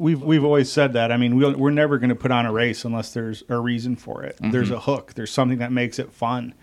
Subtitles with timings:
[0.00, 1.12] We've we've always said that.
[1.12, 3.96] I mean, we'll, we're never going to put on a race unless there's a reason
[3.96, 4.36] for it.
[4.36, 4.50] Mm-hmm.
[4.50, 5.12] There's a hook.
[5.14, 6.54] There's something that makes it fun.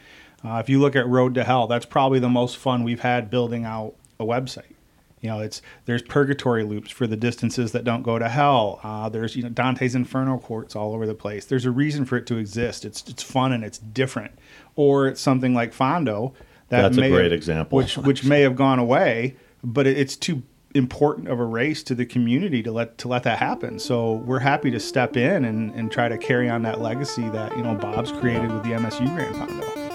[0.43, 3.29] Uh, if you look at Road to Hell, that's probably the most fun we've had
[3.29, 4.73] building out a website.
[5.21, 8.79] You know, it's there's purgatory loops for the distances that don't go to hell.
[8.83, 11.45] Uh, there's you know Dante's Inferno courts all over the place.
[11.45, 12.85] There's a reason for it to exist.
[12.85, 14.31] It's it's fun and it's different.
[14.75, 16.33] Or it's something like Fondo
[16.69, 17.77] that That's a great have- example.
[17.77, 20.43] which which may have gone away, but it, it's too
[20.77, 23.79] important of a race to the community to let to let that happen.
[23.79, 27.55] So we're happy to step in and, and try to carry on that legacy that
[27.57, 29.86] you know Bob's created with the MSU Grand Fondo.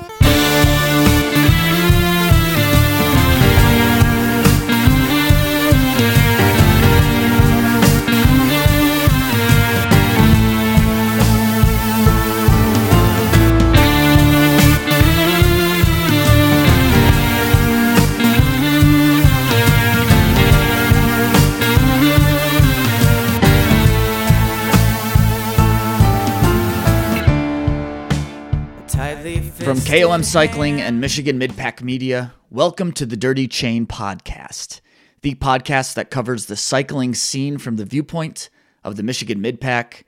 [29.87, 34.81] KOM Cycling and Michigan Midpack Media, welcome to the Dirty Chain Podcast,
[35.21, 38.49] the podcast that covers the cycling scene from the viewpoint
[38.85, 40.05] of the Michigan Midpack.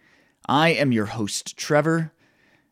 [0.46, 2.12] I am your host, Trevor,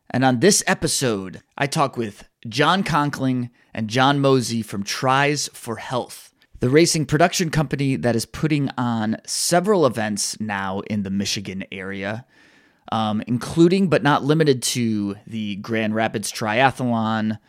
[0.09, 5.75] and on this episode, I talk with John Conkling and John Mosey from Tries for
[5.75, 11.63] Health, the racing production company that is putting on several events now in the Michigan
[11.71, 12.25] area
[12.93, 17.39] um, including but not limited to the Grand Rapids Triathlon,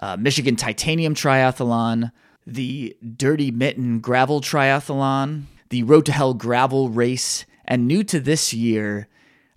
[0.00, 2.10] uh, Michigan Titanium Triathlon,
[2.44, 8.52] the Dirty Mitten Gravel Triathlon, the Road to Hell Gravel Race, and new to this
[8.52, 9.06] year,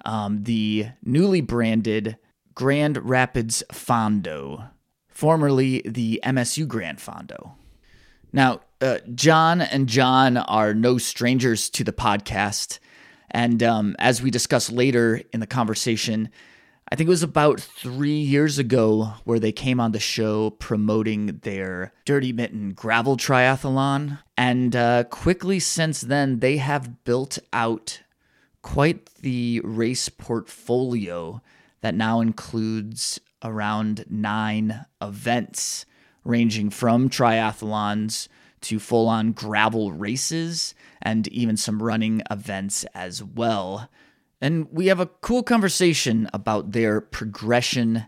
[0.06, 2.16] um, the newly branded
[2.54, 4.70] Grand Rapids Fondo,
[5.08, 7.54] formerly the MSU Grand Fondo.
[8.32, 12.78] Now, uh, John and John are no strangers to the podcast.
[13.34, 16.30] And um, as we discuss later in the conversation,
[16.92, 21.40] I think it was about three years ago where they came on the show promoting
[21.42, 24.20] their Dirty Mitten Gravel Triathlon.
[24.38, 28.02] And uh, quickly since then, they have built out
[28.62, 31.42] quite the race portfolio
[31.82, 35.86] that now includes around nine events,
[36.24, 38.28] ranging from triathlons
[38.62, 43.90] to full on gravel races and even some running events as well.
[44.42, 48.06] And we have a cool conversation about their progression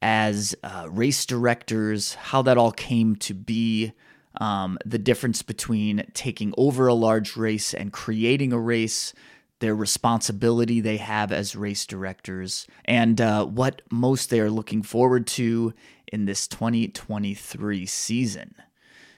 [0.00, 3.92] as uh, race directors, how that all came to be,
[4.40, 9.14] um, the difference between taking over a large race and creating a race,
[9.60, 15.26] their responsibility they have as race directors, and uh, what most they are looking forward
[15.26, 15.72] to
[16.12, 18.54] in this 2023 season.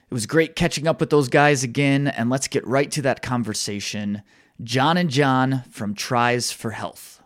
[0.09, 3.21] It was great catching up with those guys again, and let's get right to that
[3.21, 4.23] conversation.
[4.63, 7.21] John and John from Tries for Health.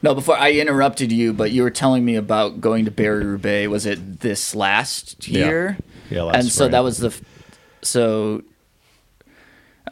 [0.00, 3.68] No, before I interrupted you, but you were telling me about going to Barry Roubaix.
[3.68, 5.76] Was it this last year?
[6.10, 7.20] Yeah, last and so that was the f-
[7.82, 8.42] so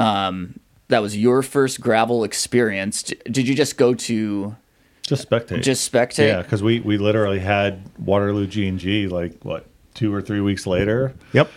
[0.01, 0.59] um
[0.91, 3.03] that was your first gravel experience.
[3.25, 4.55] Did you just go to
[5.03, 5.63] Just spectate.
[5.63, 6.29] just spectate?
[6.29, 10.41] yeah, because we we literally had Waterloo G and G like what two or three
[10.41, 11.51] weeks later, Yep.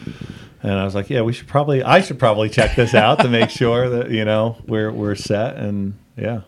[0.63, 3.27] and I was like, yeah, we should probably I should probably check this out to
[3.29, 6.41] make sure that you know we're we're set and yeah.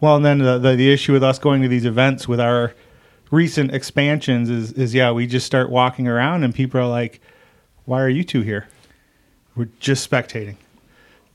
[0.00, 2.74] Well, and then the, the the issue with us going to these events with our
[3.30, 7.20] recent expansions is is yeah, we just start walking around and people are like,
[7.84, 8.68] "Why are you two here?"
[9.56, 10.56] We're just spectating.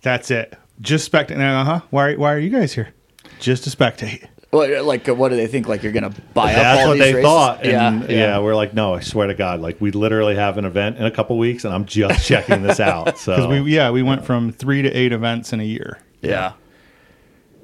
[0.05, 0.55] That's it.
[0.81, 1.39] Just spectating.
[1.41, 1.81] Uh huh.
[1.89, 2.93] Why why are you guys here?
[3.39, 4.27] Just to spectate.
[4.51, 5.67] What like what do they think?
[5.67, 7.23] Like you're gonna buy up That's all what these they races?
[7.25, 7.65] thought.
[7.65, 10.63] And yeah, yeah, we're like, no, I swear to God, like we literally have an
[10.65, 13.17] event in a couple weeks, and I'm just checking this out.
[13.17, 15.99] So Because we yeah we went from three to eight events in a year.
[16.21, 16.53] yeah.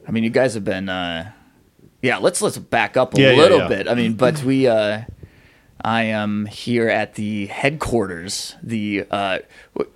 [0.07, 0.89] I mean, you guys have been.
[0.89, 1.31] uh
[2.01, 3.67] Yeah, let's let's back up a Yeah, yeah, little yeah.
[3.67, 3.87] bit.
[3.87, 4.67] I mean, but we.
[4.67, 5.01] uh
[5.83, 8.55] I am here at the headquarters.
[8.61, 9.39] The uh,
[9.77, 9.87] wh-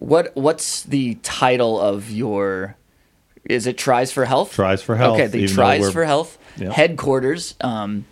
[0.00, 2.76] what what's the title of your?
[3.44, 4.52] Is it Tries for Health?
[4.52, 6.72] Tries for Health, Okay, the Tries for Health Yep.
[6.72, 8.04] headquarters um,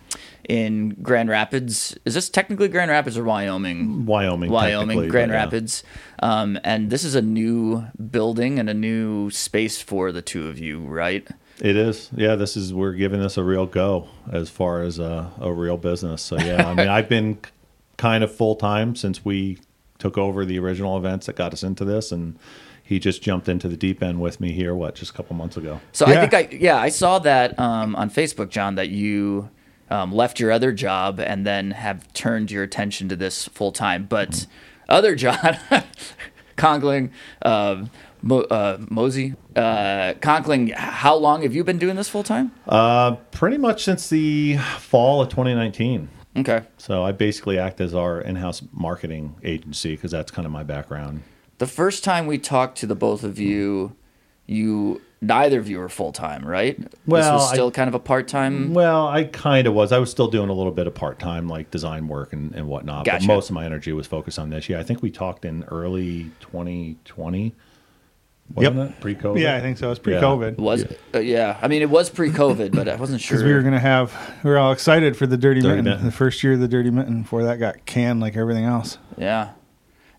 [0.47, 1.95] in Grand Rapids.
[2.05, 4.05] Is this technically Grand Rapids or Wyoming?
[4.05, 5.43] Wyoming, Wyoming, Grand but yeah.
[5.43, 5.83] Rapids.
[6.23, 10.57] Um, and this is a new building and a new space for the two of
[10.57, 11.27] you, right?
[11.61, 12.09] It is.
[12.15, 15.77] Yeah, this is we're giving this a real go as far as a, a real
[15.77, 16.21] business.
[16.21, 17.37] So yeah, I mean, I've been
[17.97, 19.59] kind of full time since we
[19.99, 22.39] took over the original events that got us into this, and
[22.81, 24.73] he just jumped into the deep end with me here.
[24.73, 25.79] What, just a couple months ago?
[25.91, 29.49] So I think I yeah I saw that um, on Facebook, John, that you
[29.89, 34.05] um, left your other job and then have turned your attention to this full time.
[34.09, 34.47] But
[34.87, 35.57] other John
[36.57, 37.11] Conkling,
[37.41, 37.85] uh,
[38.21, 42.51] Mo- uh, Mosey, uh, Conkling, how long have you been doing this full time?
[42.67, 46.09] Uh, pretty much since the fall of 2019.
[46.37, 46.61] Okay.
[46.77, 51.23] So I basically act as our in-house marketing agency because that's kind of my background.
[51.57, 53.95] The first time we talked to the both of you,
[54.45, 56.79] you neither of you were full time, right?
[56.79, 58.73] this Well, was I- still kind of a part time.
[58.73, 59.91] Well, I kind of was.
[59.91, 63.05] I was still doing a little bit of part-time like design work and, and whatnot.
[63.05, 63.27] Gotcha.
[63.27, 64.69] But most of my energy was focused on this.
[64.69, 67.53] Yeah, I think we talked in early 2020.
[68.55, 68.89] Wasn't Yep.
[68.89, 68.99] it?
[69.01, 69.39] Pre-COVID?
[69.39, 69.91] Yeah, I think so.
[69.91, 70.57] It's pre-COVID.
[70.57, 71.57] Was uh, yeah.
[71.61, 73.37] I mean, it was pre-COVID, but I wasn't sure.
[73.37, 74.11] Because we were gonna have,
[74.43, 76.05] we were all excited for the Dirty, Dirty Mitten, Mitten.
[76.05, 77.21] the first year of the Dirty Mitten.
[77.21, 78.97] Before that got canned like everything else.
[79.17, 79.51] Yeah.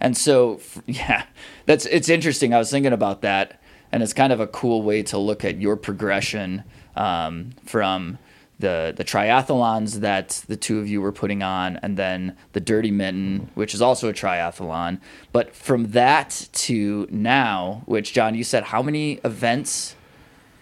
[0.01, 1.25] And so, yeah,
[1.67, 2.55] that's it's interesting.
[2.55, 3.61] I was thinking about that,
[3.93, 6.63] and it's kind of a cool way to look at your progression
[6.97, 8.19] um, from
[8.61, 12.91] the the triathlons that the two of you were putting on, and then the Dirty
[12.91, 15.01] Mitten, which is also a triathlon.
[15.33, 19.97] But from that to now, which John, you said, how many events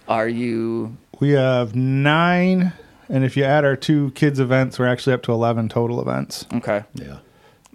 [0.08, 0.96] are you?
[1.20, 2.72] We have nine,
[3.08, 6.46] and if you add our two kids events, we're actually up to eleven total events.
[6.54, 6.84] Okay.
[6.94, 7.18] Yeah.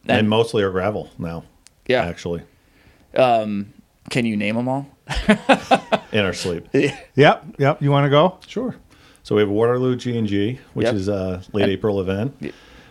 [0.07, 1.43] And- And, mostly are gravel now.
[1.87, 2.03] Yeah.
[2.05, 2.41] Actually,
[3.15, 3.73] Um,
[4.09, 4.87] can you name them all?
[6.13, 6.67] in our sleep.
[6.73, 7.81] Yep, yep.
[7.81, 8.37] You want to go?
[8.47, 8.75] Sure.
[9.23, 10.95] So we have Waterloo G and G, which Yep.
[10.95, 12.35] is a late April event.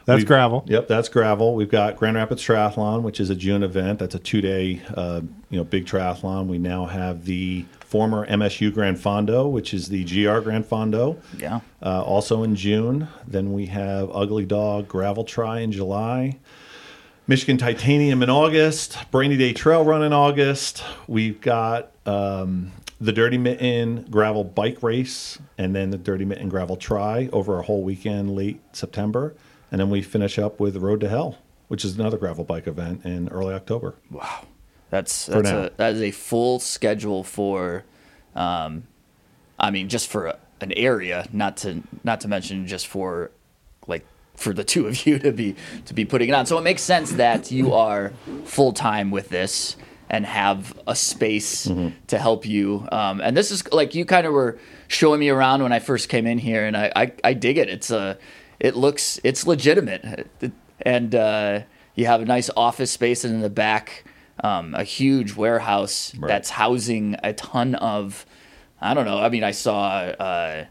[0.05, 0.64] That's We've- gravel.
[0.67, 1.55] Yep, that's gravel.
[1.55, 4.00] We've got Grand Rapids Triathlon, which is a June event.
[4.00, 5.20] That's a two-day, uh,
[5.50, 6.46] you know, big triathlon.
[6.49, 11.61] We now have the former MSU Grand Fondo, which is the GR Grand Fondo, Yeah.
[11.84, 13.06] uh, also in June.
[13.29, 16.38] Then we have Ugly Dog Gravel Tri in July.
[17.29, 20.82] Michigan Titanium in August, Brainy Day Trail Run in August.
[21.06, 22.73] We've got um,
[23.03, 27.63] the Dirty Mitten Gravel Bike Race, and then the Dirty Mitten Gravel Tri over a
[27.63, 29.35] whole weekend late September,
[29.73, 33.05] and then we finish up with Road to Hell, which is another gravel bike event
[33.05, 33.97] in early October.
[34.09, 34.47] Wow,
[34.91, 37.85] that's that's a that is a full schedule for,
[38.37, 38.85] um,
[39.59, 43.33] I mean, just for a, an area, not to not to mention just for,
[43.89, 44.07] like,
[44.37, 45.57] for the two of you to be
[45.87, 46.47] to be putting it on.
[46.47, 48.13] So it makes sense that you are
[48.45, 49.77] full time with this
[50.12, 51.64] and have a space
[52.09, 52.87] to help you.
[52.93, 56.09] Um, and this is like you kind of were showing me around when I first
[56.11, 57.69] came in here, and I I, I dig it.
[57.70, 58.19] It's a
[58.61, 60.29] it looks it's legitimate,
[60.82, 61.61] and uh,
[61.94, 64.05] you have a nice office space, and in the back,
[64.44, 66.29] um, a huge warehouse Right.
[66.29, 68.26] that's housing a ton of.
[68.81, 69.19] I don't know.
[69.19, 69.88] I mean, I saw.
[69.99, 70.65] Uh,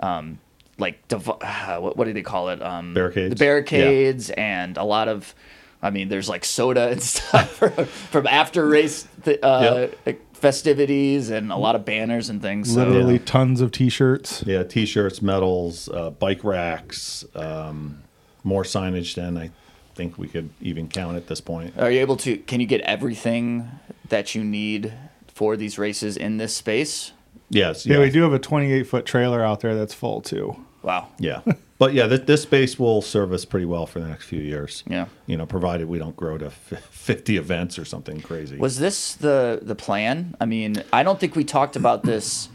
[0.00, 0.38] um,
[0.78, 2.60] like what, what do they call it?
[2.60, 3.30] Um, Barricades?
[3.30, 5.34] The barricades and a lot of.
[5.82, 9.88] I mean, there's like soda and stuff from, from after race th- uh,
[10.32, 12.72] festivities and a lot of banners and things.
[12.72, 14.44] So, Literally tons of T-shirts.
[14.46, 18.02] Yeah, T-shirts, medals, uh, bike racks, um,
[18.44, 19.50] more signage than I
[19.94, 21.74] think we could even count at this point.
[21.78, 22.36] are you able to?
[22.38, 23.68] Can you get everything
[24.08, 24.92] that you need
[25.28, 27.12] for these races in this space?
[27.50, 30.56] Yes, Yeah, yeah, we do have a 28 foot trailer out there that's full too.
[30.82, 31.08] Wow.
[31.18, 31.40] Yeah,
[31.82, 34.84] but yeah, this, this space will serve us pretty well for the next few years.
[34.86, 35.06] Yeah.
[35.26, 38.56] you know, provided we don't grow to f- fifty events or something crazy.
[38.56, 40.36] Was this the the plan?
[40.40, 42.48] I mean, I don't think we talked about this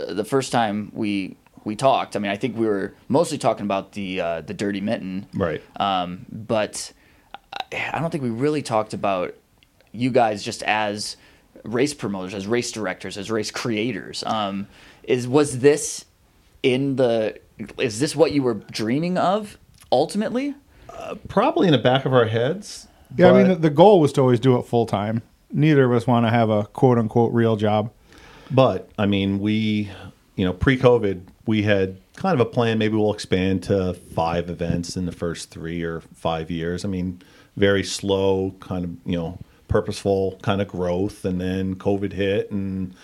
[0.00, 2.14] uh, the first time we we talked.
[2.14, 5.60] I mean, I think we were mostly talking about the uh, the dirty mitten, right?
[5.80, 6.92] um, but
[7.72, 9.34] I I don't think we really talked about
[9.90, 11.16] you guys just as
[11.64, 14.22] race promoters, as race directors, as race creators.
[14.22, 14.68] Um,
[15.02, 16.04] is was this
[16.62, 17.40] in the?
[17.78, 19.58] Is this what you were dreaming of
[19.92, 20.54] ultimately?
[21.28, 22.86] Probably in the back of our heads.
[23.16, 25.22] Yeah, I mean, the, the goal was to always do it full time.
[25.52, 27.90] Neither of us want to have a quote unquote real job.
[28.50, 29.90] But I mean, we,
[30.36, 32.78] you know, pre-COVID, we had kind of a plan.
[32.78, 36.84] Maybe we'll expand to five events in the first three or five years.
[36.84, 37.22] I mean,
[37.56, 39.38] very slow, kind of, you know,
[39.68, 41.24] purposeful kind of growth.
[41.24, 42.94] And then COVID hit, and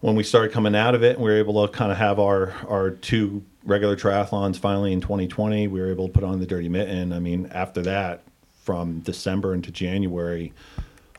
[0.00, 2.18] when we started coming out of it, and we were able to kind of have
[2.18, 5.68] our our two regular triathlons finally in 2020.
[5.68, 7.12] We were able to put on the Dirty Mitten.
[7.12, 8.22] I mean, after that,
[8.62, 10.52] from December into January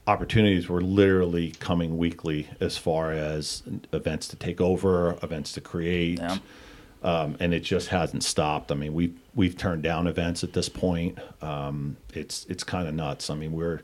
[0.08, 6.20] opportunities were literally coming weekly as far as events to take over, events to create,
[6.20, 6.38] Yeah.
[7.04, 8.72] um, and it just hasn't stopped.
[8.72, 11.18] I mean, we have we've turned down events at this point.
[11.42, 13.30] Um, it's it's kind of nuts.
[13.32, 13.82] I mean, we're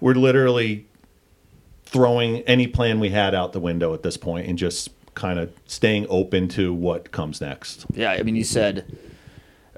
[0.00, 0.86] we're literally
[1.84, 5.52] throwing any plan we had out the window at this point and just kind of
[5.66, 7.86] staying open to what comes next.
[7.92, 8.84] Yeah, I mean, you said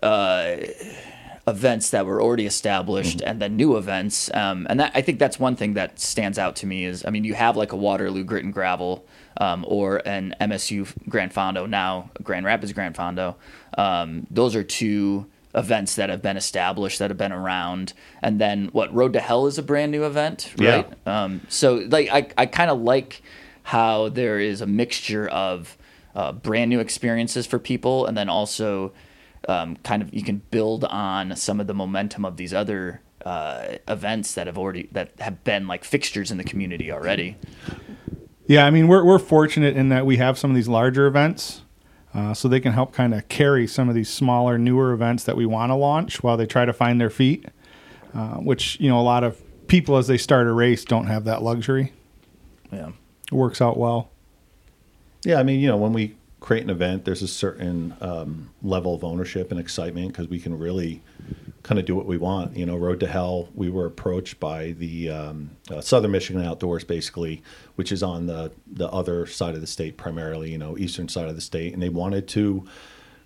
[0.02, 0.56] uh,
[1.46, 4.30] events that were already established and then new events.
[4.32, 7.10] Um, and that, I think that's one thing that stands out to me is, I
[7.10, 9.04] mean, you have like a Waterloo Grit and Gravel
[9.40, 13.34] um, or an MSU Grand Fondo, now Grand Rapids Grand Fondo.
[13.76, 18.66] Um, those are two events that have been established that have been around and then
[18.72, 21.24] what road to hell is a brand new event right Yeah.
[21.24, 23.22] um, so like i, I kind of like
[23.64, 25.76] how there is a mixture of
[26.14, 28.92] uh, brand new experiences for people and then also
[29.48, 33.76] um, kind of you can build on some of the momentum of these other uh,
[33.88, 37.36] events that have already that have been like fixtures in the community already
[38.46, 41.62] Yeah, I mean we're we're fortunate in that we have some of these larger events,
[42.12, 45.36] uh, so they can help kind of carry some of these smaller, newer events that
[45.36, 47.46] we want to launch while they try to find their feet.
[48.14, 51.24] Uh, which you know a lot of people as they start a race don't have
[51.24, 51.92] that luxury.
[52.70, 52.92] yeah
[53.30, 54.10] It works out well.
[55.24, 58.94] Yeah, I mean, you know, when we create an event, there's a certain um, level
[58.94, 61.00] of ownership and excitement because we can really
[61.62, 62.54] kind of do what we want.
[62.54, 66.84] You know, Road to Hell, we were approached by the um, uh, Southern Michigan Outdoors,
[66.84, 67.42] basically,
[67.76, 71.28] which is on the the other side of the state, primarily, you know, eastern side
[71.28, 72.66] of the state, and they wanted to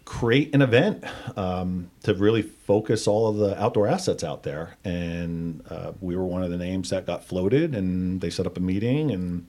[0.04, 1.04] create an event
[1.36, 4.76] um, to really focus all of the outdoor assets out there.
[4.84, 8.56] And uh, we were one of the names that got floated, and they set up
[8.56, 9.46] a meeting and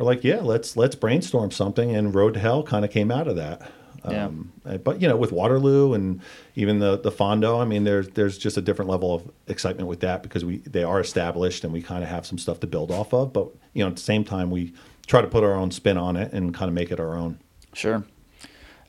[0.00, 3.28] we're like, yeah, let's let's brainstorm something, and Road to Hell kind of came out
[3.28, 3.70] of that.
[4.08, 4.26] Yeah.
[4.26, 6.22] Um, uh, but you know, with Waterloo and
[6.56, 10.00] even the the Fondo, I mean, there's there's just a different level of excitement with
[10.00, 12.90] that because we they are established and we kind of have some stuff to build
[12.90, 13.34] off of.
[13.34, 14.72] But you know, at the same time, we
[15.06, 17.38] try to put our own spin on it and kind of make it our own.
[17.74, 18.02] Sure.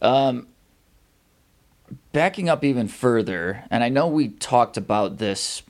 [0.01, 0.47] Um,
[2.13, 5.61] backing up even further, and I know we talked about this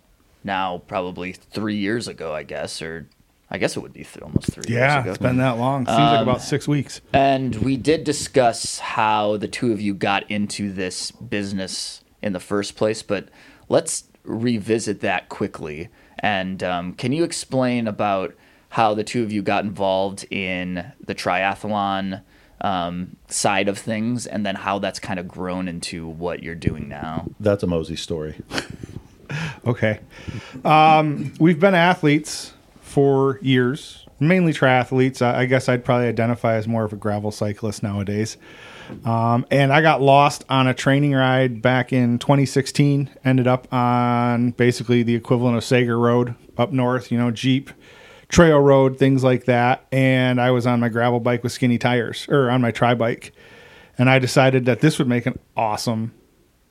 [0.44, 3.08] now probably three years ago, I guess, or
[3.54, 5.10] I guess it would be th- almost three Yeah, years ago.
[5.12, 5.86] it's been that long.
[5.86, 7.02] Seems like about six weeks.
[7.12, 12.40] And we did discuss how the two of you got into this business in the
[12.40, 13.28] first place, but
[13.68, 15.90] let's revisit that quickly.
[16.20, 18.36] And um, can you explain about
[18.70, 22.22] how the two of you got involved in the triathlon
[22.62, 26.88] um, side of things, and then how that's kind of grown into what you're doing
[26.88, 27.28] now?
[27.40, 28.36] That's a Mosey story.
[29.66, 30.00] Okay.
[30.66, 32.52] Um, we've been athletes
[32.92, 35.22] for years, mainly triathletes.
[35.22, 38.36] I, I guess I'd probably identify as more of a gravel cyclist nowadays.
[39.06, 43.10] Um, and I got lost on a training ride back in 2016.
[43.24, 47.72] Ended up on basically the equivalent of Sager Road up north, you know, Jeep,
[48.28, 49.86] trail road, things like that.
[49.94, 53.32] And I was on my gravel bike with skinny tires, or on my tri bike.
[53.98, 56.14] And I decided that this would make an awesome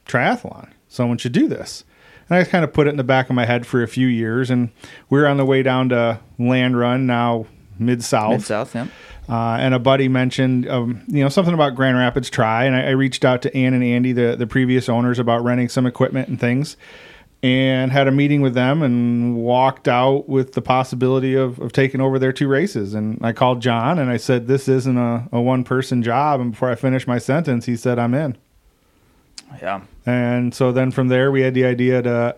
[0.06, 0.70] triathlon.
[0.88, 1.84] Someone should do this.
[2.30, 4.06] And I kind of put it in the back of my head for a few
[4.06, 4.50] years.
[4.50, 4.70] And
[5.10, 7.46] we were on the way down to Land Run, now
[7.78, 8.32] Mid South.
[8.32, 8.86] Mid South, yeah.
[9.28, 12.86] Uh, and a buddy mentioned, um, you know, something about Grand Rapids Tri, and I,
[12.86, 16.28] I reached out to Ann and Andy, the the previous owners, about renting some equipment
[16.28, 16.76] and things,
[17.40, 22.00] and had a meeting with them, and walked out with the possibility of, of taking
[22.00, 22.92] over their two races.
[22.92, 26.50] And I called John, and I said, "This isn't a, a one person job." And
[26.50, 28.36] before I finished my sentence, he said, "I'm in."
[29.60, 29.80] Yeah.
[30.06, 32.36] And so then from there, we had the idea to,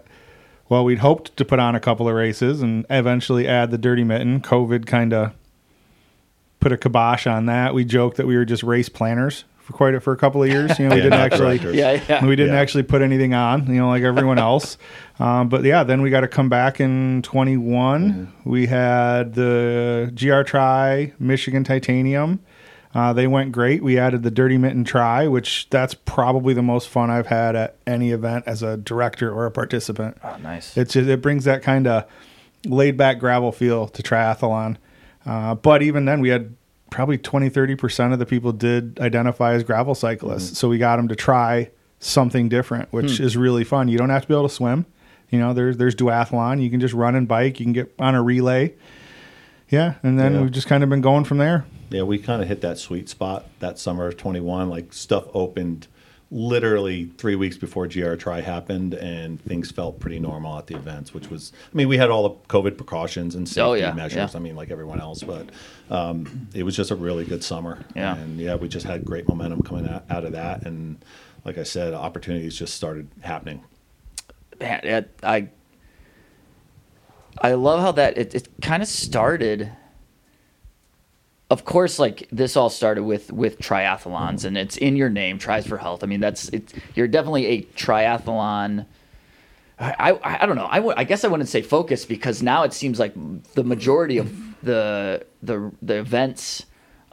[0.69, 4.05] well, we'd hoped to put on a couple of races and eventually add the Dirty
[4.05, 4.41] Mitten.
[4.41, 5.33] COVID kind of
[6.61, 7.75] put a kibosh on that.
[7.75, 10.49] We joked that we were just race planners for quite a, for a couple of
[10.49, 10.77] years.
[10.79, 11.77] You know, we Yeah, didn't actually.
[11.79, 12.25] Yeah, yeah.
[12.27, 12.61] We didn't Yeah.
[12.61, 14.77] actually put anything on, you know, like everyone else.
[15.21, 18.33] um, but yeah, then we got to come back in 21.
[18.45, 22.41] We had the GR Tri, Michigan Titanium.
[22.95, 23.83] Uh, they went great.
[23.83, 27.77] We added the Dirty Mitten Tri, which that's probably the most fun I've had at
[27.87, 30.19] any event as a director or a participant.
[30.23, 30.77] Oh, nice.
[30.77, 32.05] It's just, it brings that kind of
[32.67, 34.77] laid back gravel feel to triathlon.
[35.25, 36.55] Uh, but even then, we had
[36.91, 40.59] probably 20, 30% of the people did identify as gravel cyclists.
[40.59, 41.71] So we got them to try
[42.01, 43.89] something different, which is really fun.
[43.89, 44.85] You don't have to be able to swim.
[45.31, 46.63] You know, there's, there's duathlon.
[46.63, 47.59] You can just run and bike.
[47.59, 48.75] You can get on a relay.
[49.71, 49.95] Yeah.
[50.03, 50.43] And then Yeah.
[50.43, 51.65] we've just kind of been going from there.
[51.93, 54.69] Yeah, we kind of hit that sweet spot that summer of 21.
[54.71, 55.87] Like stuff opened
[56.31, 61.13] literally three weeks before GR Tri happened, and things felt pretty normal at the events,
[61.13, 64.33] which was, I mean, we had all the COVID precautions and safety Oh, yeah, measures.
[64.33, 64.39] yeah.
[64.39, 65.51] I mean, like everyone else, but
[65.91, 67.85] um, it was just a really good summer.
[67.95, 68.17] Yeah.
[68.17, 70.63] And yeah, we just had great momentum coming out, out of that.
[70.65, 71.05] And
[71.45, 73.63] like I said, opportunities just started happening.
[74.59, 75.49] man, I
[77.43, 79.71] I love how that it, it kind of started.
[81.53, 85.67] Of course, like this all started with with triathlons, and it's in your name, Tries
[85.67, 86.03] for Health.
[86.03, 86.73] I mean, that's it.
[86.95, 88.87] You're definitely a triathlon.
[89.79, 90.69] I, I, I don't know.
[90.71, 93.13] I, w- I guess I wouldn't say focus because now it seems like
[93.53, 94.33] the majority of
[94.63, 96.65] the the the events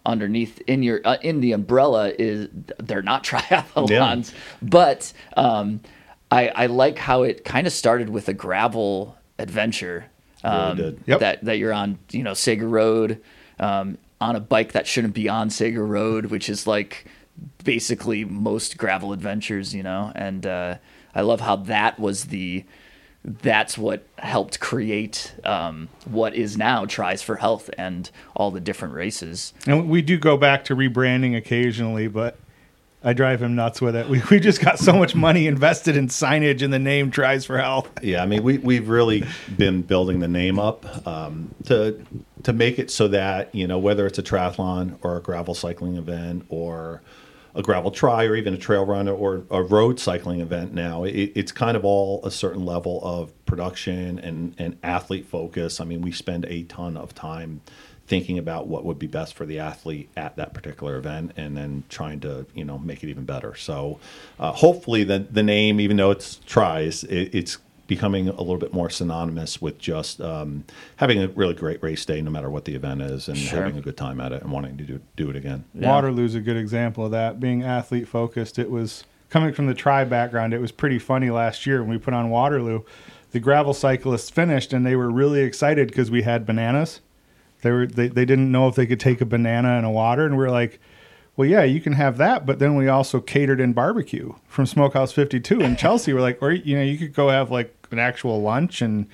[0.05, 4.37] underneath in your uh, in the umbrella is they're not triathlons, yeah.
[4.61, 5.81] but um,
[6.31, 10.05] I, I like how it kind of started with a gravel adventure.
[10.45, 11.03] Um, did.
[11.07, 11.19] Yep.
[11.19, 13.21] That that you're on, you know, Sager Road,
[13.59, 17.05] um, on a bike that shouldn't be on Sager Road, which is like
[17.63, 20.11] basically most gravel adventures, you know.
[20.15, 20.77] And uh,
[21.15, 22.65] I love how that was the
[23.23, 28.93] that's what helped create um, what is now Tries for Health and all the different
[28.93, 29.53] races.
[29.67, 32.37] And we do go back to rebranding occasionally, but
[33.01, 34.09] I drive him nuts with it.
[34.09, 37.57] We, we just got so much money invested in signage and the name Tries for
[37.57, 37.89] Health.
[38.01, 39.23] Yeah, I mean, we we've really
[39.57, 42.03] been building the name up um, to
[42.43, 45.95] to make it so that you know whether it's a triathlon or a gravel cycling
[45.95, 47.01] event or
[47.55, 51.31] a gravel try or even a trail run or a road cycling event now it,
[51.35, 55.99] it's kind of all a certain level of production and, and athlete focus i mean
[55.99, 57.59] we spend a ton of time
[58.09, 61.83] thinking about what would be best for the athlete at that particular event and then
[61.89, 63.99] trying to you know make it even better so
[64.39, 68.73] uh, hopefully the, the name even though it's tries it, it's becoming a little bit
[68.73, 70.63] more synonymous with just um,
[70.97, 73.61] having a really great race day no matter what the event is and Sure.
[73.63, 75.89] having a good time at it and wanting to do, do it again Yeah.
[75.89, 77.39] Waterloo's a good example of that.
[77.39, 80.53] Being athlete focused, it was coming from the tri background.
[80.53, 82.81] It was pretty funny last year when we put on Waterloo.
[83.31, 87.01] The gravel cyclists finished and they were really excited because we had bananas.
[87.61, 90.25] They were they, they didn't know if they could take a banana and a water,
[90.25, 90.79] and we are like,
[91.35, 95.11] well, yeah, you can have that, but then we also catered in barbecue from Smokehouse
[95.13, 96.13] 52 in Chelsea.
[96.13, 99.07] We're like, or you know, you could go have like an actual lunch and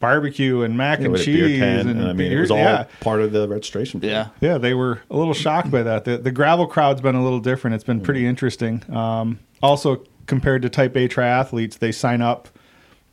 [0.00, 2.40] barbecue and mac Yeah, and with beer cheese tent, and, and I mean beer- it
[2.40, 2.84] was all yeah.
[3.00, 4.08] part of the registration fee.
[4.08, 4.28] Yeah.
[4.40, 6.04] Yeah, they were a little shocked by that.
[6.04, 7.74] The, the gravel crowd's been a little different.
[7.74, 8.04] It's been Mm-hmm.
[8.04, 8.82] pretty interesting.
[8.94, 12.48] Um, also, compared to Type A triathletes, they sign up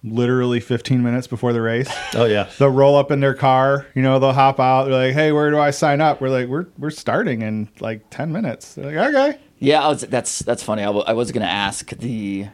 [0.03, 1.89] literally 15 minutes before the race.
[2.15, 3.85] oh yeah they'll roll up in their car.
[3.95, 4.85] You know, they'll hop out.
[4.85, 8.09] They're like, "Hey, where do I sign up?" We're like, "We're we're starting in like
[8.09, 10.83] 10 minutes." They're like, "Okay." Yeah, I was, that's that's funny.
[10.83, 12.47] I, w- I was going to ask the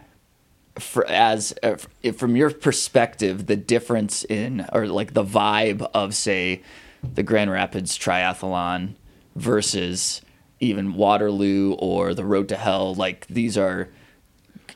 [0.80, 1.78] for, as uh,
[2.18, 6.64] from your perspective, the difference in or like the vibe of say
[7.04, 8.96] the Grand Rapids Triathlon
[9.36, 10.22] versus
[10.60, 12.96] even Waterloo or the Road to Hell.
[12.96, 13.90] Like these are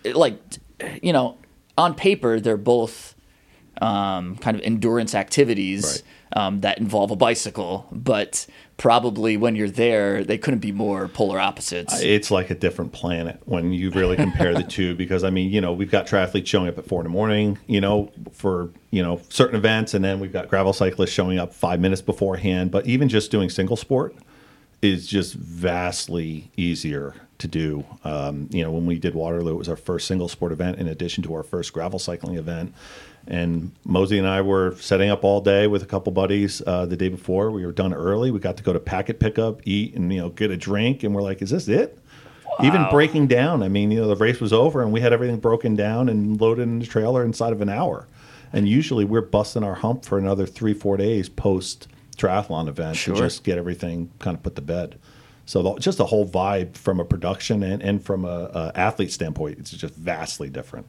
[0.05, 0.39] like
[1.01, 1.37] you know
[1.79, 3.15] on paper they're both
[3.81, 8.45] um, kind of endurance activities um, that involve a bicycle, but
[8.77, 12.01] probably when you're there, they couldn't be more polar opposites.
[12.01, 15.61] It's like a different planet when you really compare the two because I mean, you
[15.61, 19.01] know, we've got triathletes showing up at four in the morning, you know, for you
[19.01, 22.71] know certain events, and then we've got gravel cyclists showing up five minutes beforehand.
[22.71, 24.15] But even just doing single sport
[24.81, 27.83] is just vastly easier to do.
[28.03, 30.87] Um, you know, when we did Waterloo, it was our first single sport event in
[30.87, 32.73] addition to our first gravel cycling event.
[33.27, 36.95] And Mosey and I were setting up all day with a couple buddies uh, the
[36.97, 37.51] day before.
[37.51, 38.31] We were done early.
[38.31, 41.03] We got to go to packet pickup, eat, and you know get a drink.
[41.03, 41.97] And we're like, "Is this it?"
[42.61, 43.63] Even breaking down.
[43.63, 46.41] I mean, you know, the race was over, and we had everything broken down and
[46.41, 48.07] loaded in the trailer inside of an hour.
[48.51, 53.15] And usually, we're busting our hump for another three, four days post triathlon event Sure.
[53.15, 54.97] to just get everything kind of put to bed.
[55.49, 59.11] So the, just the whole vibe from a production and, and from a, a athlete
[59.11, 60.85] standpoint, it's just vastly different.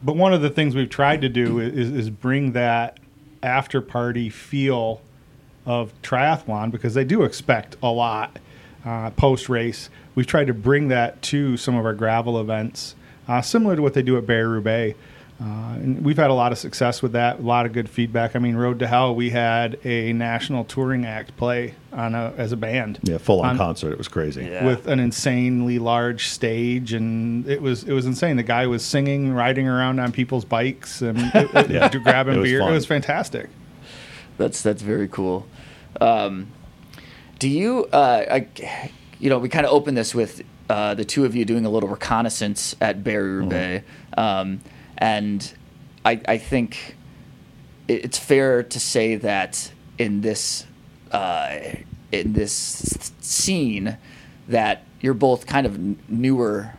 [0.00, 3.00] But one of the things we've tried to do is, is bring that
[3.42, 5.02] after party feel
[5.66, 8.38] of triathlon because they do expect a lot
[8.82, 9.90] uh, post race.
[10.14, 12.94] We've tried to bring that to some of our gravel events,
[13.28, 14.98] uh, similar to what they do at Barry Roubaix.
[15.40, 18.34] Uh, and we've had a lot of success with that, a lot of good feedback.
[18.34, 22.50] I mean, Road to Hell, we had a national touring act play on a, as
[22.50, 23.92] a band Yeah, full on On- concert.
[23.92, 24.46] It was crazy.
[24.46, 24.66] Yeah.
[24.66, 28.36] with an insanely large stage, and it was it was insane.
[28.36, 31.88] The guy was singing, riding around on people's bikes, and it, it- Yeah.
[31.88, 32.58] grabbing It was beer.
[32.60, 32.70] fun.
[32.72, 33.48] It was fantastic.
[34.38, 35.46] That's that's very cool.
[36.00, 36.48] Um,
[37.38, 38.48] do you, uh, I,
[39.20, 41.70] you know, we kind of opened this with uh, the two of you doing a
[41.70, 43.84] little reconnaissance at Barry Roubaix,
[44.16, 44.60] um,
[44.98, 45.54] and
[46.04, 46.96] I, I think
[47.86, 50.66] it's fair to say that in this
[51.12, 51.58] uh,
[52.12, 53.96] in this scene
[54.48, 56.74] that you're both kind of newer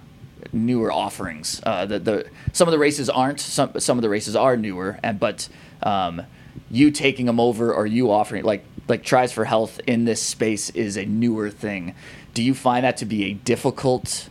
[0.51, 1.61] newer offerings.
[1.65, 3.39] Uh, the, the some of the races aren't.
[3.39, 5.49] Some some of the races are newer, and but
[5.83, 6.21] um,
[6.69, 10.69] you taking them over or you offering like like tries for health in this space
[10.71, 11.95] is a newer thing.
[12.33, 14.29] Do you find that to be a difficult?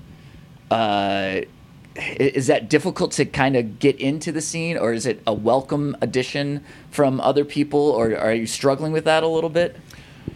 [0.70, 1.42] Uh,
[1.99, 5.97] is that difficult to kind of get into the scene, or is it a welcome
[6.01, 9.77] addition from other people, or are you struggling with that a little bit?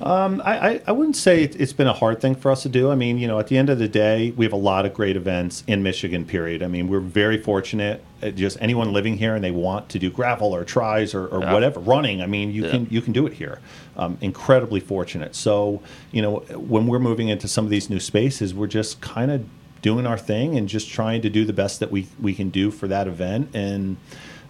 [0.00, 0.08] I,
[0.44, 2.90] I, I wouldn't say it- it's been a hard thing for us to do.
[2.90, 4.94] I mean, you know, at the end of the day, we have a lot of
[4.94, 6.60] great events in Michigan, period.
[6.62, 8.02] I mean, we're very fortunate.
[8.20, 11.42] uh, Just anyone living here and they want to do gravel or tries or, or
[11.42, 11.52] Yeah.
[11.52, 12.70] whatever, running, I mean, you Yeah.
[12.72, 13.60] can you can do it here.
[13.96, 15.36] Um, incredibly fortunate.
[15.36, 19.30] So, you know, when we're moving into some of these new spaces, we're just kind
[19.30, 19.44] of
[19.82, 22.70] doing our thing and just trying to do the best that we we can do
[22.70, 23.96] for that event and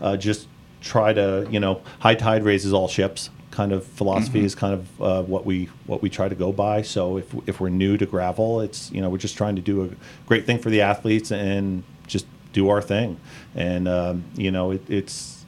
[0.00, 0.46] uh, just
[0.80, 4.46] try to you know high tide raises all ships kind of philosophy Mm-hmm.
[4.46, 6.80] is kind of uh, what we what we try to go by.
[6.82, 9.84] So if if we're new to gravel, it's you know we're just trying to do
[9.84, 9.88] a
[10.26, 13.18] great thing for the athletes and just do our thing.
[13.54, 15.44] And um, you know it, it's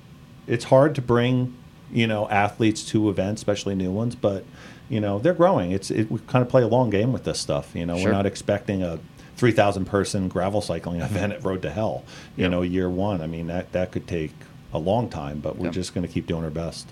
[0.46, 1.54] it's hard to bring
[1.90, 4.44] you know athletes to events, especially new ones, but
[4.90, 5.72] you know they're growing.
[5.72, 7.74] It's it, we kind of play a long game with this stuff.
[7.74, 8.06] You know Sure.
[8.06, 8.98] we're not expecting a
[9.36, 12.04] 3,000 person gravel cycling event at Road to Hell.
[12.36, 12.50] You Yep.
[12.50, 13.20] know year one.
[13.20, 14.32] I mean that that could take
[14.72, 15.74] a long time, but we're Yep.
[15.74, 16.88] just going to keep doing our best.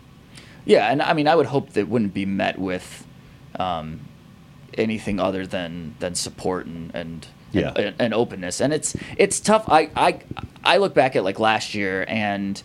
[0.64, 3.04] Yeah, and I mean, I would hope that wouldn't be met with
[3.58, 4.00] um,
[4.74, 7.72] anything other than than support and and, Yeah.
[7.76, 8.60] and and openness.
[8.60, 9.64] And it's it's tough.
[9.68, 10.20] I I
[10.64, 12.62] I look back at like last year, and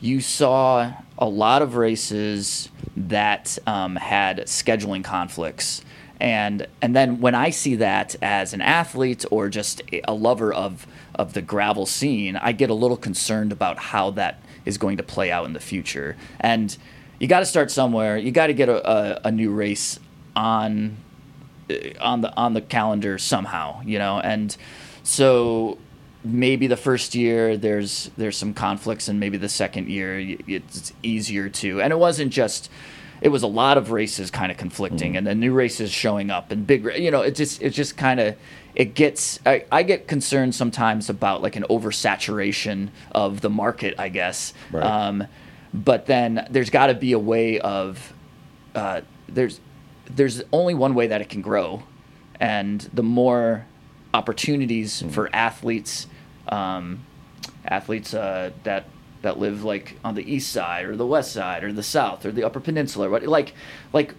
[0.00, 5.82] you saw a lot of races that um, had scheduling conflicts.
[6.20, 10.86] And and then when I see that as an athlete or just a lover of
[11.14, 15.02] of the gravel scene, I get a little concerned about how that is going to
[15.02, 16.16] play out in the future.
[16.38, 16.76] And
[17.18, 18.18] you got to start somewhere.
[18.18, 19.98] You got to get a, a, a new race
[20.36, 20.96] on
[21.70, 24.20] uh, on the on the calendar somehow, you know.
[24.20, 24.54] And
[25.02, 25.78] so
[26.22, 31.48] maybe the first year there's there's some conflicts, and maybe the second year it's easier
[31.48, 31.80] to.
[31.80, 32.70] And it wasn't just.
[33.20, 36.50] It was a lot of races kind of conflicting, and then new races showing up,
[36.50, 36.84] and big.
[36.96, 38.36] You know, it just it just kind of
[38.74, 39.38] it gets.
[39.44, 43.94] I, I get concerned sometimes about like an oversaturation of the market.
[43.98, 44.54] I guess.
[44.72, 44.84] Right.
[44.84, 45.26] Um,
[45.72, 48.12] but then there's got to be a way of
[48.74, 49.60] uh, there's
[50.06, 51.82] there's only one way that it can grow,
[52.38, 53.66] and the more
[54.12, 56.06] opportunities for athletes,
[56.48, 57.04] um,
[57.64, 58.86] athletes uh, that
[59.22, 62.32] that live like on the east side or the west side or the south or
[62.32, 63.54] the upper peninsula, or what like
[63.92, 64.14] like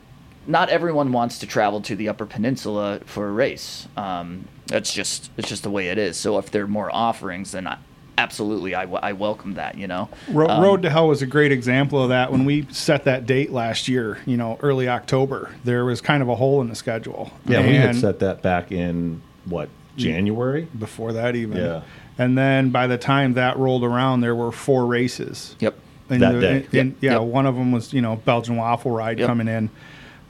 [0.48, 3.88] not everyone wants to travel to the upper peninsula for a race.
[3.98, 6.18] Um, that's just it's just the way it is.
[6.18, 7.78] So if there are more offerings, then I,
[8.18, 9.78] absolutely I, w- I welcome that.
[9.78, 12.32] You know, Ro- Um, Road to Hell was a great example of that.
[12.32, 16.30] When we set that date last year, you know, early October, there was kind of
[16.30, 17.32] a hole in the schedule.
[17.46, 20.68] Yeah, we had set that back in what January.
[20.78, 21.58] before that even.
[21.58, 21.82] Yeah.
[22.22, 25.56] And then by the time that rolled around, there were four races.
[25.60, 25.76] Yep.
[26.10, 26.56] In That the- day.
[26.72, 27.22] in- in- Yep, yeah, yep.
[27.22, 29.28] one of them was you know Belgian waffle ride Yep.
[29.28, 29.70] coming in,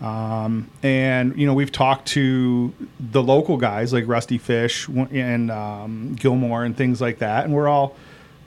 [0.06, 6.15] um, and you know we've talked to the local guys like Rusty Fish and um,
[6.19, 7.95] Gilmore and things like that, and we're all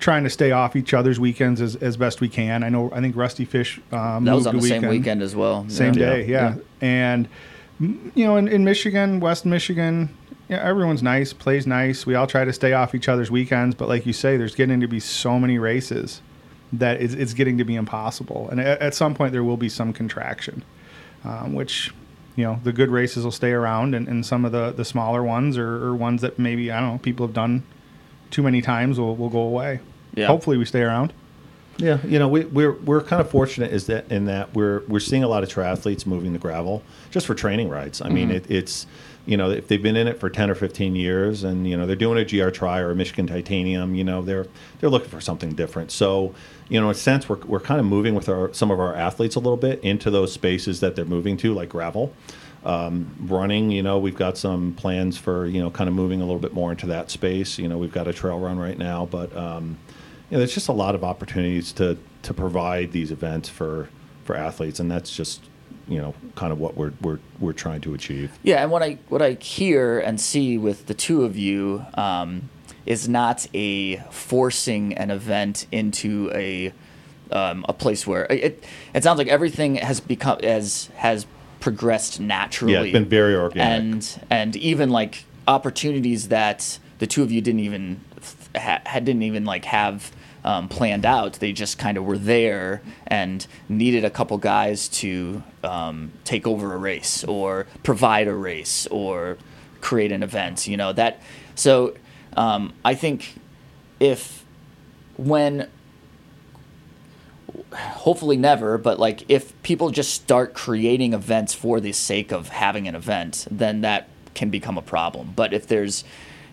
[0.00, 2.62] trying to stay off each other's weekends as, as best we can.
[2.62, 5.20] I know I think Rusty Fish um, That was on moved the a same weekend
[5.22, 5.64] as well.
[5.68, 6.06] same Yeah.
[6.10, 6.54] day, yeah.
[6.80, 7.28] And
[7.80, 10.08] you know, in, in Michigan, West Michigan,
[10.48, 12.04] yeah, everyone's nice, plays nice.
[12.06, 14.80] We all try to stay off each other's weekends, but like you say, there's getting
[14.80, 16.20] to be so many races
[16.72, 18.48] that it's, it's getting to be impossible.
[18.50, 20.62] And at, at some point, there will be some contraction,
[21.24, 21.92] um, which
[22.36, 25.22] you know the good races will stay around, and, and some of the the smaller
[25.22, 27.62] ones or, or ones that maybe I don't know people have done
[28.30, 29.80] too many times will, will go away.
[30.14, 30.26] Yeah.
[30.26, 31.12] Hopefully, we stay around.
[31.76, 35.00] Yeah, you know, we, we're we're kind of fortunate is that in that we're we're
[35.00, 38.00] seeing a lot of triathletes moving to gravel just for training rides.
[38.00, 38.86] I mean, it, it's
[39.26, 41.86] you know if they've been in it for ten or fifteen years and you know
[41.86, 44.46] they're doing a GR Tri or a Michigan Titanium, you know they're
[44.80, 45.90] they're looking for something different.
[45.90, 46.34] So
[46.68, 48.94] you know, in a sense, we're we're kind of moving with our some of our
[48.94, 52.12] athletes a little bit into those spaces that they're moving to, like gravel.
[52.64, 56.24] Um, running, you know, we've got some plans for you know kind of moving a
[56.24, 57.58] little bit more into that space.
[57.58, 59.78] You know, we've got a trail run right now, but um,
[60.30, 63.90] you know, there's just a lot of opportunities to to provide these events for
[64.24, 65.42] for athletes, and that's just
[65.88, 68.30] you know kind of what we're we're we're trying to achieve.
[68.42, 72.48] Yeah, and what I what I hear and see with the two of you um,
[72.86, 76.72] is not a forcing an event into a
[77.32, 81.26] um, a place where it it sounds like everything has become as has
[81.60, 82.74] progressed naturally.
[82.74, 83.80] Yeah, it's been very organic.
[83.80, 88.00] and and even like opportunities that the two of you didn't even
[88.56, 90.12] ha- had didn't even like have
[90.44, 91.34] um, planned out.
[91.34, 96.74] They just kind of were there and needed a couple guys to um, take over
[96.74, 99.38] a race or provide a race or
[99.80, 100.66] create an event.
[100.66, 101.22] You know that.
[101.54, 101.94] So
[102.36, 103.34] um, I think
[104.00, 104.44] if
[105.16, 105.68] when
[107.72, 112.88] hopefully never, but like if people just start creating events for the sake of having
[112.88, 115.32] an event, then that can become a problem.
[115.34, 116.04] But if there's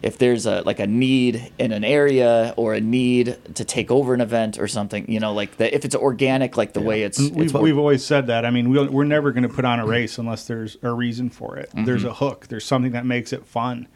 [0.01, 4.13] if there's a like a need in an area or a need to take over
[4.13, 7.19] an event or something, you know, like the, if it's organic, like the way it's,
[7.19, 8.45] it's We've, we've always said that.
[8.45, 11.29] I mean, we'll, we're never going to put on a race unless there's a reason
[11.29, 11.69] for it.
[11.85, 12.47] There's a hook.
[12.47, 13.87] There's something that makes it fun.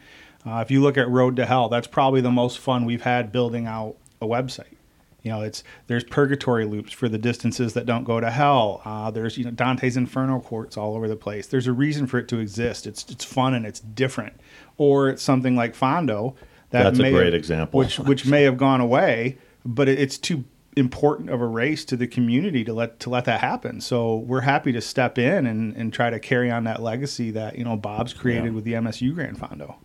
[0.44, 3.32] Uh, if you look at Road to Hell, that's probably the most fun we've had
[3.32, 4.76] building out a website.
[5.24, 8.80] You know, it's there's purgatory loops for the distances that don't go to hell.
[8.84, 11.48] Uh, there's you know Dante's Inferno courts all over the place.
[11.48, 12.86] There's a reason for it to exist.
[12.86, 14.34] It's it's fun and it's different.
[14.78, 16.34] Or it's something like Fondo
[16.70, 17.78] that That's a great have- example.
[17.78, 20.44] which which may have gone away, but it, it's too
[20.76, 23.80] important of a race to the community to let to let that happen.
[23.80, 27.56] So we're happy to step in and, and try to carry on that legacy that
[27.56, 28.50] you know Bob's created Yeah.
[28.50, 29.76] with the MSU Grand Fondo.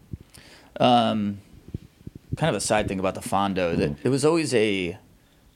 [0.80, 1.39] Um,
[2.38, 4.97] kind of a side thing about the Fondo that it was always a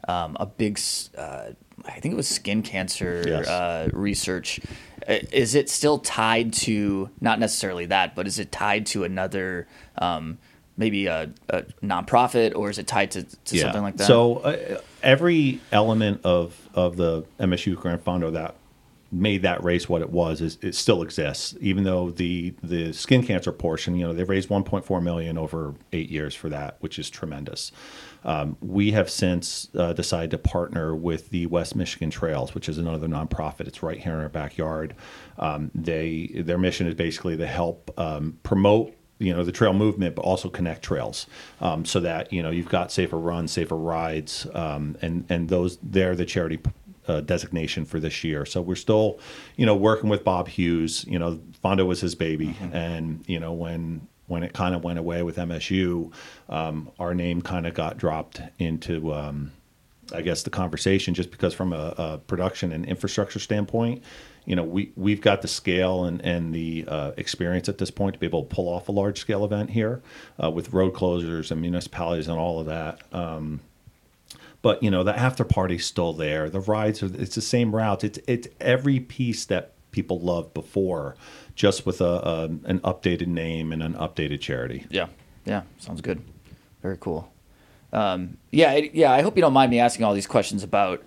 [0.07, 0.79] um, a big.
[1.17, 1.49] Uh,
[1.85, 3.47] I think it was skin cancer Yes.
[3.47, 4.59] uh, research.
[5.07, 9.67] I- Is it still tied to not necessarily that, but is it tied to another?
[9.97, 10.37] Um,
[10.77, 14.07] Maybe a, a nonprofit, or is it tied to, to something like that?
[14.07, 18.55] So uh, every element of of the MSU Grand Fondo that
[19.09, 23.23] made that race what it was is it still exists, even though the the skin
[23.25, 27.09] cancer portion, you know, they raised 1.4 million over eight years for that, which is
[27.09, 27.71] tremendous.
[28.25, 32.77] Um, we have since uh, decided to partner with the West Michigan Trails, which is
[32.77, 33.67] another nonprofit.
[33.67, 34.95] It's right here in our backyard.
[35.37, 40.15] Um, they their mission is basically to help um, promote you know the trail movement,
[40.15, 41.27] but also connect trails,
[41.61, 45.77] um, so that you know you've got safer runs, safer rides, um, and and those
[45.81, 46.59] they're the charity
[47.07, 48.45] uh, designation for this year.
[48.45, 49.19] So we're still,
[49.55, 51.05] you know, working with Bob Hughes.
[51.07, 54.99] You know, Fondo was his baby, and you know when when it kind of went
[54.99, 56.11] away with MSU,
[56.49, 59.13] um, our name kind of got dropped into.
[59.13, 59.51] Um,
[60.13, 64.03] I guess the conversation just because from a, a production and infrastructure standpoint,
[64.45, 68.13] you know, we we've got the scale and and the uh, experience at this point
[68.13, 70.01] to be able to pull off a large scale event here
[70.41, 73.01] uh, with road closures and municipalities and all of that.
[73.11, 73.61] Um,
[74.61, 76.49] but you know, the after party's still there.
[76.49, 78.03] The rides are it's the same routes.
[78.03, 81.15] It's it's every piece that people loved before,
[81.55, 84.85] just with a, a an updated name and an updated charity.
[84.89, 85.07] Yeah,
[85.45, 86.21] yeah, sounds good.
[86.81, 87.31] Very cool.
[87.93, 89.11] Um, yeah, yeah.
[89.13, 91.01] I hope you don't mind me asking all these questions about.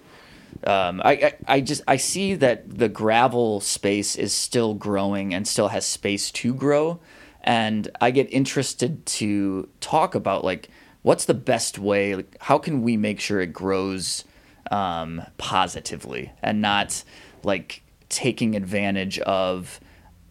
[0.65, 5.47] Um, I, I I just I see that the gravel space is still growing and
[5.47, 6.99] still has space to grow,
[7.43, 10.71] and I get interested to talk about like
[11.03, 12.17] what's the best way.
[12.17, 14.25] Like, how can we make sure it grows
[14.71, 17.05] um, positively and not
[17.45, 19.81] like taking advantage of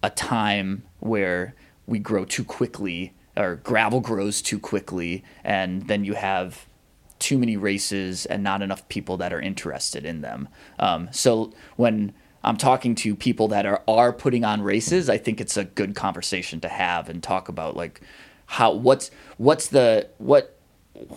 [0.04, 6.14] a time where we grow too quickly or gravel grows too quickly and then you
[6.14, 6.66] have
[7.20, 10.48] too many races and not enough people that are interested in them.
[10.80, 12.14] Um, so when
[12.44, 15.96] i'm talking to people that are are putting on races i think it's a good
[15.96, 18.00] conversation to have and talk about like
[18.46, 20.58] how what's what's the what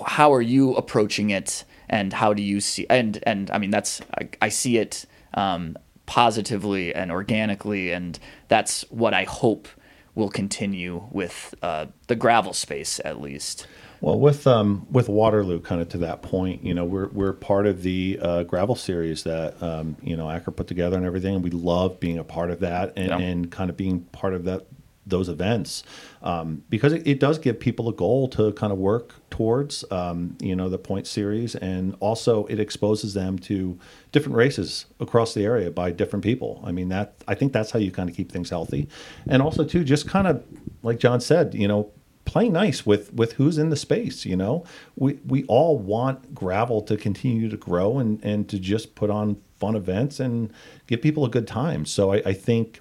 [0.06, 4.00] how are you approaching it and how do you see and and i mean that's
[4.18, 5.76] i, I see it um,
[6.10, 8.18] positively and organically and
[8.48, 9.68] that's what i hope
[10.16, 13.68] will continue with uh, the gravel space at least
[14.00, 17.66] Well, with um, with Waterloo, kind of to that point, you know, we're we're part
[17.66, 21.44] of the uh, gravel series that um, you know Acker put together and everything, and
[21.44, 23.18] we love being a part of that and, Yeah.
[23.18, 24.66] and kind of being part of that
[25.10, 25.82] those events
[26.22, 30.36] um, because it, it does give people a goal to kind of work towards, um,
[30.40, 33.78] you know, the point series, and also it exposes them to
[34.12, 36.62] different races across the area by different people.
[36.64, 38.88] I mean, that I think that's how you kind of keep things healthy,
[39.28, 40.44] and also too, just kind of
[40.82, 41.90] like John said, you know,
[42.24, 44.64] play nice with with who's in the space you know?
[44.96, 49.40] We we all want gravel to continue to grow and and to just put on
[49.58, 50.52] fun events and
[50.86, 51.84] give people a good time.
[51.84, 52.80] So i, I think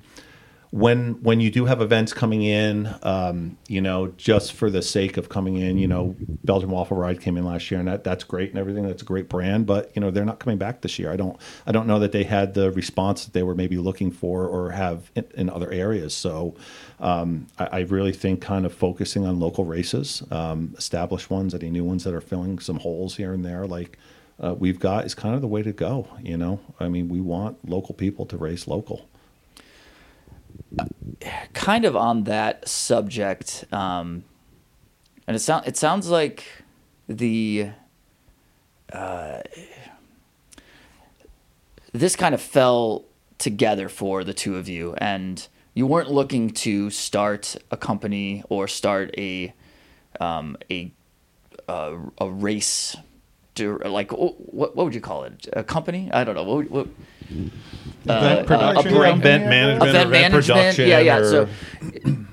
[0.71, 5.17] when when you do have events coming in um, you know just for the sake
[5.17, 8.23] of coming in you know belgian waffle ride came in last year and that, that's
[8.23, 8.87] great and everything.
[8.87, 11.11] That's a great brand but you know they're not coming back this year.
[11.11, 14.11] I don't i don't know that they had the response that they were maybe looking
[14.11, 16.13] for or have in, in other areas.
[16.13, 16.55] So
[16.99, 21.71] um, I, I really think kind of focusing on local races um, established ones any
[21.71, 23.97] new ones that are filling some holes here and there like
[24.39, 26.59] uh, we've got is kind of the way to go you know?
[26.79, 29.08] I mean we want local people to race local
[31.53, 34.23] kind of on that subject, um,
[35.27, 36.45] and it sounds it sounds like
[37.07, 37.69] the
[38.91, 39.41] uh,
[41.91, 43.05] this kind of fell
[43.37, 48.67] together for the two of you, and you weren't looking to start a company or
[48.67, 49.53] start a
[50.19, 50.91] um, a
[51.67, 52.95] uh, a race.
[53.55, 55.49] To, like what what would you call it?
[55.53, 56.09] A company?
[56.13, 56.43] I don't know.
[56.43, 56.87] What, what,
[57.29, 57.53] Event
[58.09, 60.45] uh, production a brand- company, event management, event event management.
[60.47, 61.17] production Yeah, yeah.
[61.17, 61.47] or- So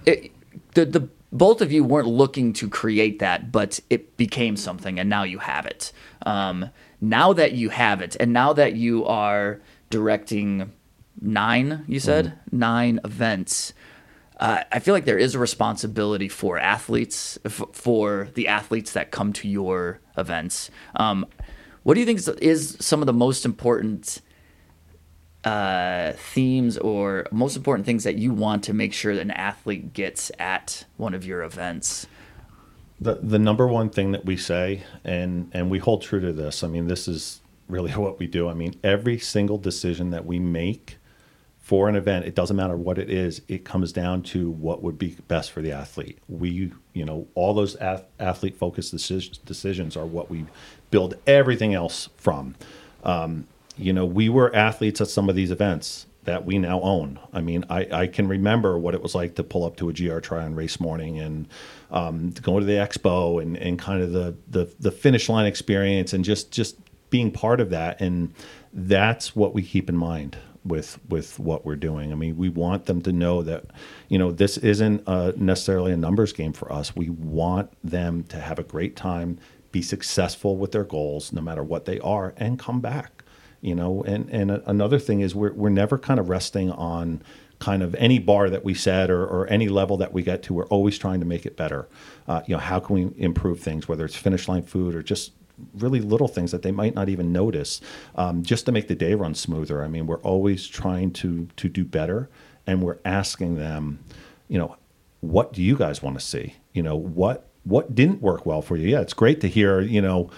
[0.06, 0.30] it,
[0.74, 5.11] the the both of you weren't looking to create that, but it became something, and
[5.11, 5.92] now you have it.
[6.24, 10.72] Um, now that you have it, and now that you are directing
[11.20, 13.72] nine, you said nine events.
[14.38, 19.11] Uh, I feel like there is a responsibility for athletes, f- for the athletes that
[19.11, 20.70] come to your events.
[20.94, 21.26] Um,
[21.85, 24.20] What do you think is, is some of the most important
[25.46, 29.92] uh, themes or most important things that you want to make sure that an athlete
[29.92, 32.09] gets at one of your events?
[33.00, 36.64] The the number one thing that we say, and and we hold true to this.
[36.64, 38.48] I mean, this is really what we do.
[38.48, 40.98] I mean, every single decision that we make
[41.61, 44.98] for an event, it doesn't matter what it is, it comes down to what would
[44.98, 46.18] be best for the athlete.
[46.28, 50.46] We, you know, all those ath- athlete focused decisions are what we
[50.92, 52.54] build everything else from.
[53.02, 57.18] Um, you know, we were athletes at some of these events that we now own.
[57.32, 59.92] I mean, I, I can remember what it was like to pull up to a
[59.92, 61.48] GR Tri on race morning and
[61.90, 65.46] um, to go to the expo and, and kind of the, the, the finish line
[65.46, 66.76] experience and just, just
[67.10, 68.00] being part of that.
[68.00, 68.34] And
[68.72, 72.10] that's what we keep in mind with with what we're doing.
[72.10, 73.66] I mean, we want them to know that,
[74.08, 76.96] you know, this isn't a, necessarily a numbers game for us.
[76.96, 79.38] We want them to have a great time,
[79.70, 83.15] be successful with their goals, no matter what they are, and come back
[83.66, 87.20] you know and and another thing is we're, we're never kind of resting on
[87.59, 90.55] kind of any bar that we set or, or any level that we get to.
[90.55, 91.88] We're always trying to make it better.
[92.29, 95.33] Uh, you know how can we improve things whether it's finish line food or just
[95.74, 97.81] really little things that they might not even notice
[98.14, 99.83] um, just to make the day run smoother.
[99.83, 102.31] I mean we're always trying to to do better
[102.68, 103.98] and we're asking them
[104.46, 104.76] you know
[105.22, 106.55] what do you guys want to see?
[106.72, 108.88] You know what what didn't work well for you?
[108.88, 110.31] Yeah it's great to hear you know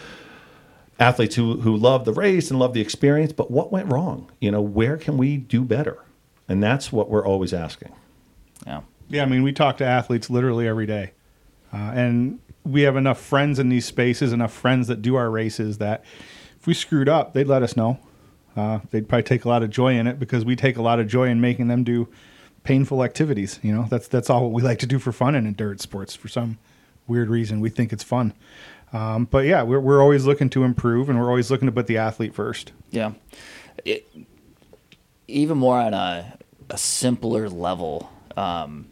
[0.99, 4.31] athletes who who love the race and love the experience, but what went wrong?
[4.41, 5.99] You know, where can we do better?
[6.49, 7.93] And that's what we're always asking.
[8.67, 8.81] Yeah.
[9.11, 11.13] Yeah, I mean, we talk to athletes literally every day.
[11.73, 15.79] Uh, and we have enough friends in these spaces, enough friends that do our races
[15.79, 16.05] that
[16.59, 17.99] if we screwed up, they'd let us know.
[18.57, 20.99] Uh, they'd probably take a lot of joy in it because we take a lot
[20.99, 22.09] of joy in making them do
[22.65, 23.61] painful activities.
[23.63, 26.15] You know, that's that's all what we like to do for fun in endurance sports.
[26.15, 26.59] For some
[27.07, 28.35] weird reason, we think it's fun.
[28.93, 31.87] Um, but yeah, we're, we're always looking to improve and we're always looking to put
[31.87, 32.73] the athlete first.
[32.91, 33.13] Yeah.
[33.85, 34.09] It,
[35.27, 36.39] even more on a,
[36.71, 38.89] a simpler level, um,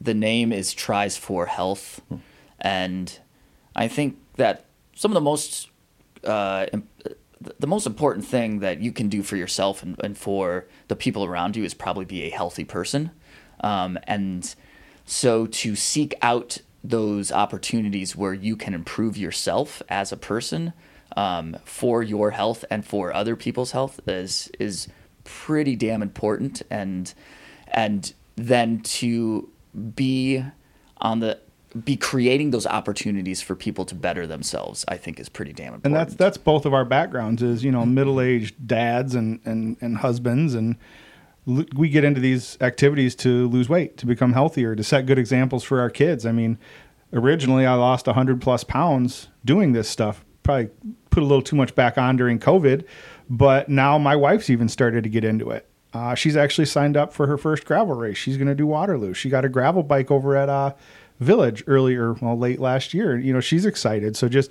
[0.00, 2.00] the name is Tries for Health.
[2.60, 3.18] And
[3.76, 5.68] I think that some of the most
[6.24, 6.66] uh,
[7.58, 11.24] the most important thing that you can do for yourself and, and, for the people
[11.24, 13.10] around you is probably be a healthy person.
[13.60, 14.54] Um, and
[15.04, 20.72] so to seek out those opportunities where you can improve yourself as a person
[21.16, 24.88] um, for your health and for other people's health is is
[25.24, 26.62] pretty damn important.
[26.70, 27.12] And
[27.68, 29.48] and then to
[29.94, 30.44] be
[30.98, 31.38] on the
[31.84, 35.86] be creating those opportunities for people to better themselves i think is pretty damn important
[35.86, 39.96] and that's that's both of our backgrounds is you know middle-aged dads and and, and
[39.96, 40.76] husbands and
[41.46, 45.64] we get into these activities to lose weight, to become healthier, to set good examples
[45.64, 46.24] for our kids.
[46.24, 46.58] I mean,
[47.12, 50.24] originally I lost 100 plus pounds doing this stuff.
[50.42, 50.70] Probably
[51.10, 52.84] put a little too much back on during COVID,
[53.28, 55.68] but now my wife's even started to get into it.
[55.92, 58.16] Uh, she's actually signed up for her first gravel race.
[58.16, 59.12] She's going to do Waterloo.
[59.12, 60.72] She got a gravel bike over at uh,
[61.20, 63.16] Village earlier, well, late last year.
[63.18, 64.16] You know, she's excited.
[64.16, 64.50] So just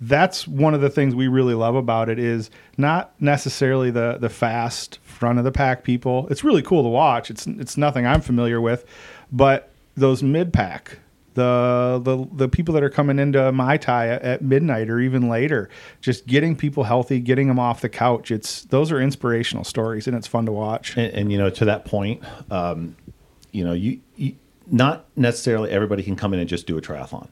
[0.00, 4.30] that's one of the things we really love about it is not necessarily the the
[4.30, 6.26] fast front of the pack people.
[6.30, 7.30] It's really cool to watch.
[7.30, 8.84] It's it's nothing I'm familiar with,
[9.30, 10.98] but those mid pack,
[11.34, 15.28] the the the people that are coming into Mai Tai at, at midnight or even
[15.28, 15.68] later,
[16.00, 18.30] just getting people healthy, getting them off the couch.
[18.30, 20.96] It's those are inspirational stories, and it's fun to watch.
[20.96, 22.96] And, and you know, to that point, um,
[23.52, 24.36] you know, you, you
[24.66, 27.28] not necessarily everybody can come in and just do a triathlon.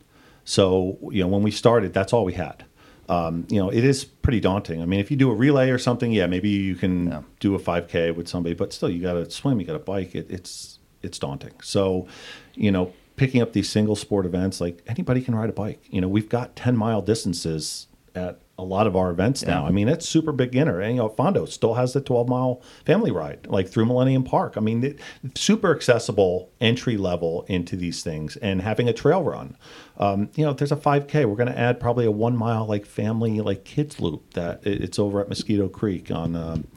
[0.49, 2.65] So, you know, when we started, that's all we had.
[3.11, 4.81] Um, you know, it is pretty daunting.
[4.81, 7.23] I mean, if you do a relay or something, yeah, maybe you can yeah.
[7.39, 10.15] do a 5K with somebody, but still, you got to swim, you got to bike.
[10.15, 11.53] It, it's it's daunting.
[11.63, 12.09] So,
[12.55, 15.85] you know, picking up these single sport events, like anybody can ride a bike.
[15.91, 19.65] You know, we've got 10 mile distances at a lot of our events now.
[19.65, 20.81] I mean, it's super beginner.
[20.81, 24.57] And, you know, Fondo still has the 12 mile family ride, like through Millennium Park.
[24.57, 24.99] I mean, it,
[25.37, 29.57] super accessible entry level into these things and having a trail run.
[29.99, 31.27] Um, you know, there's a 5K.
[31.27, 34.99] We're going to add probably a one mile, like family, like kids loop that it's
[34.99, 36.69] over at Mosquito Creek on, um,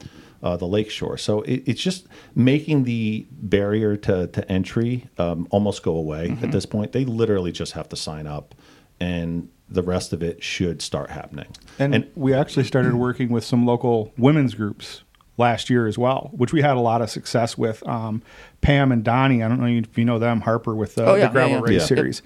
[0.42, 1.16] uh, the lakeshore.
[1.16, 6.44] So it, it's just making the barrier to, to entry um, almost go away mm-hmm.
[6.44, 6.92] at this point.
[6.92, 8.54] They literally just have to sign up
[8.98, 11.46] and the rest of it should start happening.
[11.78, 15.02] And, and we actually started working with some local women's groups
[15.36, 17.86] last year as well, which we had a lot of success with.
[17.86, 18.22] Um,
[18.60, 21.26] Pam and Donnie, I don't know if you know them, Harper with the, oh, yeah,
[21.26, 21.78] the gravel yeah, yeah.
[21.78, 22.22] race series.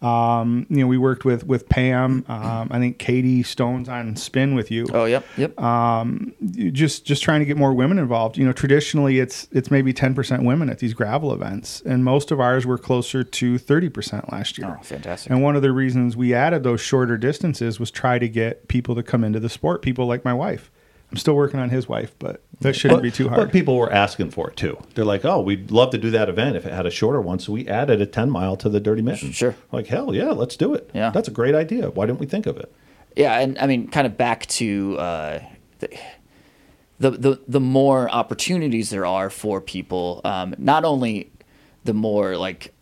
[0.00, 2.24] Um, you know, we worked with with Pam.
[2.28, 4.86] Um, I think Katie Stone's on spin with you.
[4.92, 5.60] Oh, yep, yep.
[5.60, 6.34] Um,
[6.72, 8.38] just just trying to get more women involved.
[8.38, 12.30] You know, traditionally it's it's maybe ten percent women at these gravel events, and most
[12.30, 14.76] of ours were closer to thirty percent last year.
[14.78, 15.32] oh, fantastic.
[15.32, 18.94] And one of the reasons we added those shorter distances was try to get people
[18.94, 19.82] to come into the sport.
[19.82, 20.70] People like my wife.
[21.10, 23.36] I'm still working on his wife, but that shouldn't But- be too hard.
[23.36, 23.52] But hard.
[23.52, 24.76] people were asking for it too.
[24.94, 27.38] They're like, "Oh, we'd love to do that event if it had a shorter one."
[27.38, 29.32] So we added a ten mile to the Dirty Mitten.
[29.32, 29.54] Sure.
[29.72, 30.90] Like hell, yeah, let's do it.
[30.94, 31.10] Yeah.
[31.10, 31.88] that's a great idea.
[31.90, 32.70] Why didn't we think of it?
[33.16, 35.38] Yeah, and I mean, kind of back to uh,
[35.78, 35.88] the,
[37.00, 41.30] the the the more opportunities there are for people, um, not only
[41.84, 42.74] the more like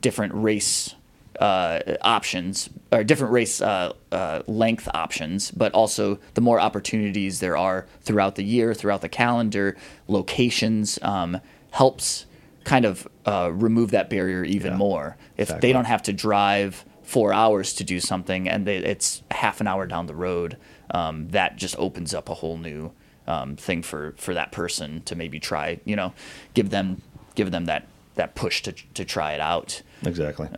[0.00, 0.94] different race
[1.38, 7.56] uh, options or different race uh, uh, length options, but also the more opportunities there
[7.56, 9.76] are throughout the year, throughout the calendar,
[10.08, 12.26] locations um, helps
[12.64, 15.16] kind of uh, remove that barrier even Yeah, more.
[15.36, 15.68] If exactly.
[15.68, 19.66] they don't have to drive four hours to do something and they, it's half an
[19.66, 20.56] hour down the road,
[20.90, 22.92] um, that just opens up a whole new
[23.26, 26.12] um, thing for, for that person to maybe try, you know,
[26.54, 27.00] give them
[27.34, 27.86] give them that,
[28.16, 29.80] that push to, to try it out.
[30.04, 30.48] Exactly.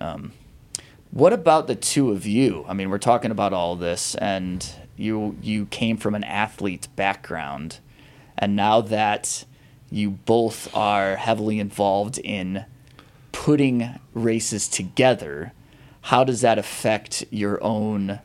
[1.13, 2.65] What about the two of you?
[2.69, 4.65] I mean, we're talking about all this, and
[4.97, 7.81] you you came from an athlete background,
[8.39, 9.45] and now that
[9.91, 12.65] you both are heavily involved in
[13.33, 15.53] putting races together,
[16.03, 18.21] how does that affect your own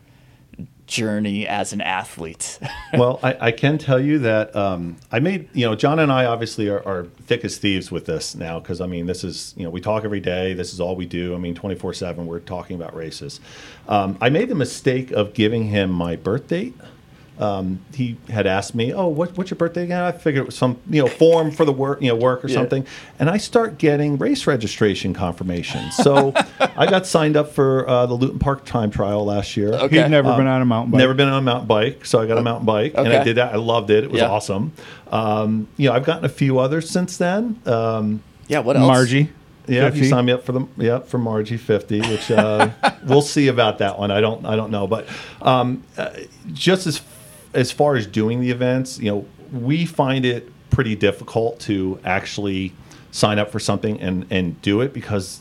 [0.87, 2.59] journey as an athlete?
[2.93, 6.25] well, I, I can tell you that um, I made, you know, John and I
[6.25, 9.63] obviously are, are thick as thieves with this now because, I mean, this is, you
[9.63, 10.53] know, we talk every day.
[10.53, 11.35] This is all we do.
[11.35, 13.39] I mean, 24 7, we're talking about races.
[13.87, 16.75] Um, I made the mistake of giving him my birth date.
[17.39, 20.55] Um, he had asked me, "Oh, what, what's your birthday again?" I figured it was
[20.57, 22.55] some, you know, form for the work, you know, work or Yeah.
[22.55, 22.85] something.
[23.19, 25.95] And I start getting race registration confirmations.
[25.97, 29.73] So I got signed up for uh, the Luton Park time trial last year.
[29.73, 30.01] Okay.
[30.03, 30.99] He'd never been on a mountain bike.
[30.99, 33.35] Never been on a mountain bike, so I got a mountain bike, and I did
[33.37, 33.53] that.
[33.53, 34.03] I loved it.
[34.05, 34.29] It was Yeah.
[34.29, 34.71] awesome.
[35.11, 37.59] Um, you know, I've gotten a few others since then.
[37.65, 38.89] Um, yeah, what else?
[38.89, 39.29] Marji.
[39.67, 40.09] yeah, if you 50.
[40.09, 42.69] sign me up for the yeah for Marji fifty, which uh,
[43.05, 44.11] we'll see about that one.
[44.11, 45.07] I don't I don't know, but
[45.41, 46.09] um, uh,
[46.53, 47.01] just as
[47.55, 52.73] as far as doing the events, you know, we find it pretty difficult to actually
[53.11, 55.39] sign up for something and and do it because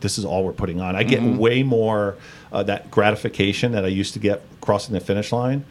[0.00, 0.96] this is all we're putting on.
[0.96, 1.38] I get Mm-hmm.
[1.38, 2.16] way more
[2.52, 5.64] uh, that gratification that I used to get crossing the finish line.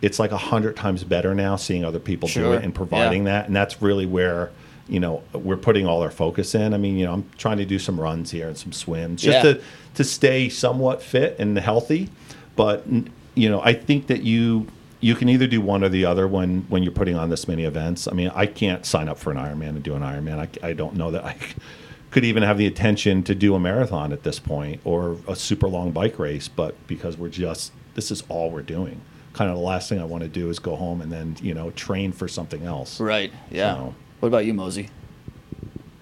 [0.00, 3.46] It's like a hundred times better now seeing other people do it and providing that,
[3.46, 4.50] and that's really where
[4.88, 6.74] you know we're putting all our focus in.
[6.74, 9.44] I mean, you know, I'm trying to do some runs here and some swims just
[9.44, 9.54] Yeah.
[9.54, 9.60] to
[9.96, 12.08] to stay somewhat fit and healthy.
[12.56, 12.86] But
[13.34, 14.66] you know, I think that you
[15.04, 17.64] you can either do one or the other when when you're putting on this many
[17.64, 18.08] events.
[18.08, 20.38] I mean, I can't sign up for an Ironman and do an Ironman.
[20.38, 21.36] I, I don't know that I
[22.10, 25.68] could even have the attention to do a marathon at this point or a super
[25.68, 26.48] long bike race.
[26.48, 29.00] But because we're just this is all we're doing.
[29.34, 31.52] Kind of the last thing I want to do is go home and then you
[31.54, 32.98] know train for something else.
[32.98, 33.32] Right.
[33.50, 33.74] Yeah.
[33.74, 34.88] So- What about you, Mosey?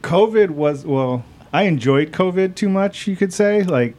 [0.03, 3.95] COVID was well, I enjoyed COVID too much, you could say, like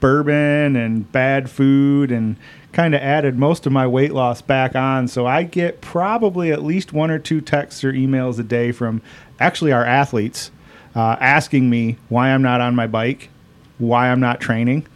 [0.00, 2.36] bourbon and bad food and
[2.74, 5.08] kind of added most of my weight loss back on.
[5.08, 9.00] So I get probably at least one or two texts or emails a day from
[9.40, 10.50] actually our athletes
[10.94, 13.30] uh, asking me why I'm not on my bike,
[13.78, 14.86] why I'm not training.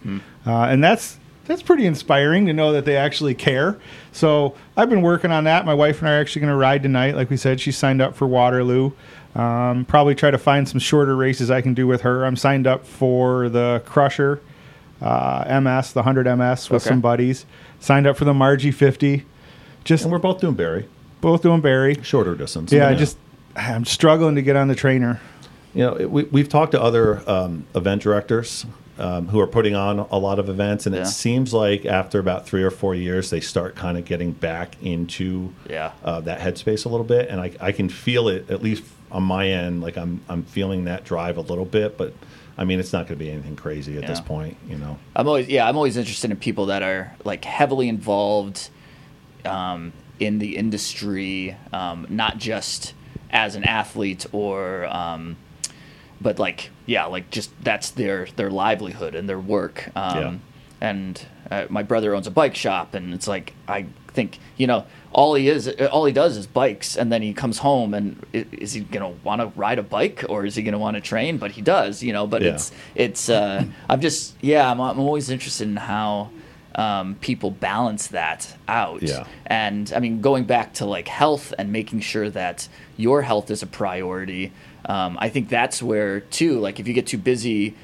[0.46, 3.78] Uh, and that's that's pretty inspiring to know that they actually care.
[4.12, 5.64] So I've been working on that.
[5.64, 7.16] My wife and I are actually going to ride tonight.
[7.16, 8.92] Like we said, she signed up for Waterloo.
[9.34, 12.26] Um, probably try to find some shorter races I can do with her.
[12.26, 14.42] I'm signed up for the Crusher
[15.00, 16.88] uh, MS, the 100 MS with Okay.
[16.90, 17.46] some buddies.
[17.80, 19.24] Signed up for the Marji 50.
[19.84, 20.86] Just And we're both doing Barry,
[21.20, 21.96] both doing Barry.
[22.02, 22.72] shorter distance.
[22.72, 23.16] Yeah, I just
[23.56, 25.20] I'm struggling to get on the trainer.
[25.74, 28.66] You know, it- we, we've talked to other um, event directors
[28.98, 31.02] um, who are putting on a lot of events, and Yeah.
[31.02, 34.76] it seems like after about three or four years, they start kind of getting back
[34.82, 35.92] into Yeah.
[36.04, 38.82] uh, that headspace a little bit, and I, I can feel it at least
[39.12, 39.80] on my end.
[39.82, 42.12] Like I'm I'm feeling that drive a little bit, but
[42.58, 44.56] I mean, it's not going to be anything crazy at this point.
[44.68, 48.68] You know, I'm always yeah, I'm always interested in people that are like heavily involved
[49.44, 52.94] um, in the industry, um, not just
[53.30, 55.36] as an athlete or, um,
[56.20, 59.90] but like yeah, like just that's their their livelihood and their work.
[59.94, 60.34] Um, Yeah.
[60.80, 64.84] And uh, my brother owns a bike shop, and it's like I think you know
[65.12, 68.72] all he is all he does is bikes, and then he comes home and is
[68.74, 71.38] he gonna want to ride a bike or is he gonna want to train?
[71.38, 72.26] But he does, you know.
[72.26, 72.50] But Yeah.
[72.54, 76.30] it's it's uh, I'm just yeah I'm, I'm always interested in how
[76.74, 79.24] um, people balance that out Yeah.
[79.46, 83.62] and I mean going back to like health and making sure that your health is
[83.62, 84.52] a priority
[84.86, 87.74] um, I think that's where too like if you get too busy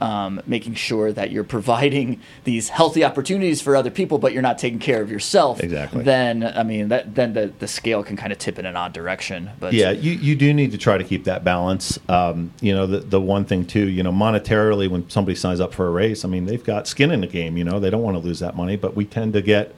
[0.00, 4.58] um, making sure that you're providing these healthy opportunities for other people, but you're not
[4.58, 5.62] taking care of yourself.
[5.62, 6.02] Exactly.
[6.02, 8.92] Then I mean that then the, the scale can kind of tip in an odd
[8.92, 9.50] direction.
[9.60, 11.98] But Yeah, you, you do need to try to keep that balance.
[12.08, 15.72] Um, you know, the, the one thing too, you know, monetarily, when somebody signs up
[15.72, 17.56] for a race, I mean, they've got skin in the game.
[17.56, 19.74] You know, they don't want to lose that money, but we tend to get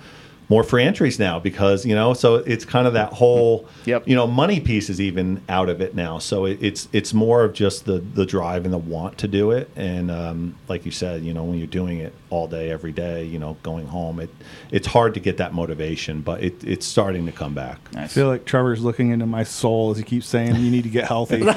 [0.49, 4.07] more free entries now because you know, so it's kind of that whole, Yep.
[4.09, 6.19] you know, money piece is even out of it now.
[6.19, 9.51] So it, it's it's more of just the the drive and the want to do
[9.53, 9.71] it.
[9.77, 13.25] And um, like you said, you know, when you're doing it all day, every day,
[13.25, 14.31] you know, going home, it
[14.71, 17.79] it's hard to get that motivation, but it, it's starting to come back.
[17.97, 20.91] I feel like Trevor's looking into my soul as he keeps saying, "You need to
[20.91, 21.53] get healthy." no,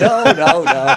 [0.00, 0.94] no, no.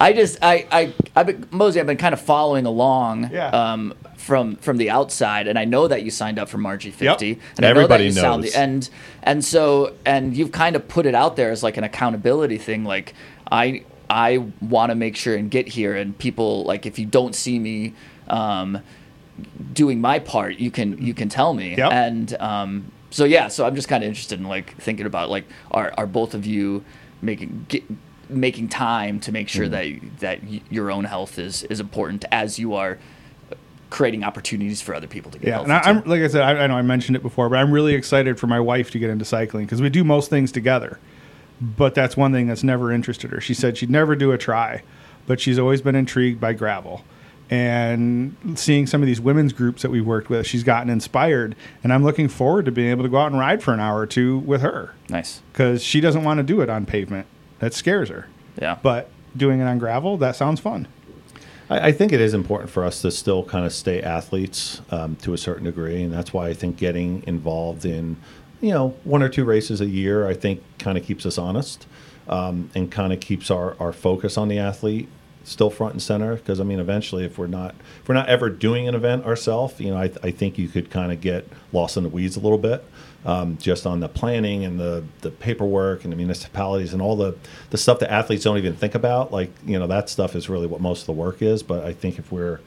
[0.00, 3.48] I just, I, I, I've been, Mosey, I've been kind of following along Yeah.
[3.48, 6.94] um, from from the outside, and I know that you signed up for Marji Yep.
[6.94, 8.52] fifty, and Everybody know that knows.
[8.52, 8.90] the and
[9.22, 12.84] and so and you've kind of put it out there as like an accountability thing,
[12.84, 13.14] like
[13.50, 17.34] I I want to make sure and get here, and people like if you don't
[17.34, 17.94] see me.
[18.28, 18.80] Um,
[19.72, 21.92] doing my part you can you can tell me Yep.
[21.92, 25.44] and um, so yeah so i'm just kind of interested in like thinking about like
[25.70, 26.84] are, are both of you
[27.22, 27.84] making get,
[28.28, 29.86] making time to make sure that
[30.18, 32.98] that y- your own health is is important as you are
[33.90, 36.64] creating opportunities for other people to get Yeah, and I, I'm like I said, I,
[36.64, 39.10] I know I mentioned it before, but I'm really excited for my wife to get
[39.10, 40.98] into cycling because we do most things together.
[41.60, 43.40] But that's one thing that's never interested her.
[43.40, 44.82] She said she'd never do a try,
[45.26, 47.02] but she's always been intrigued by gravel.
[47.50, 51.92] And seeing some of these women's groups that we've worked with, she's gotten inspired, and
[51.94, 54.06] I'm looking forward to being able to go out and ride for an hour or
[54.06, 57.26] two with her nice because she doesn't want to do it on pavement.
[57.60, 58.26] That scares her.
[58.60, 60.86] yeah But doing it on gravel, that sounds fun.
[61.68, 65.16] I, I think it is important for us to still kind of stay athletes um,
[65.16, 68.16] to a certain degree, and that's why I think getting involved in,
[68.60, 71.86] you know, one or two races a year, I think kind of keeps us honest
[72.28, 75.08] um, and kind of keeps our, our focus on the athlete
[75.44, 76.36] still front and center.
[76.36, 79.80] Because I mean, eventually, if we're not if we're not ever doing an event ourselves,
[79.80, 82.40] you know, I, I think you could kind of get lost in the weeds a
[82.40, 82.84] little bit.
[83.26, 87.36] Um, just on the planning and the, the paperwork and the municipalities and all the,
[87.70, 89.32] the stuff that athletes don't even think about.
[89.32, 91.64] Like, you know, that stuff is really what most of the work is.
[91.64, 92.60] But I think if we're,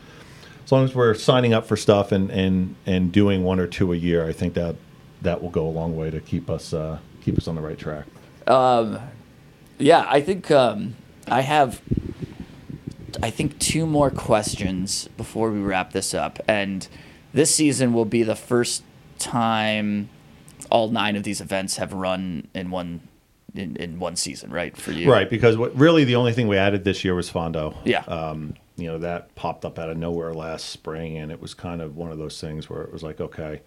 [0.65, 3.93] as long as we're signing up for stuff and, and, and doing one or two
[3.93, 4.75] a year, I think that
[5.21, 7.79] that will go a long way to keep us, uh, keep us on the right
[7.79, 8.05] track.
[9.81, 10.95] yeah i think um,
[11.27, 11.81] i have
[13.21, 16.87] i think two more questions before we wrap this up and
[17.33, 18.83] this season will be the first
[19.17, 20.09] time
[20.71, 23.01] all nine of these events have run in one
[23.53, 25.29] in, in one season right for you Right.
[25.29, 27.75] Because what really the only thing we added this year was Fondo.
[27.83, 28.03] Yeah.
[28.05, 31.81] Um, you know, that popped up out of nowhere last spring, and it was kind
[31.81, 33.61] of one of those things where it was like, okay,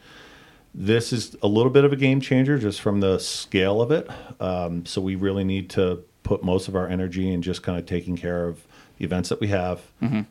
[0.75, 4.09] this is a little bit of a game changer just from the scale of it.
[4.41, 7.87] Um, so we really need to put most of our energy in just kind of
[7.87, 8.67] taking care of
[9.01, 9.81] events that we have,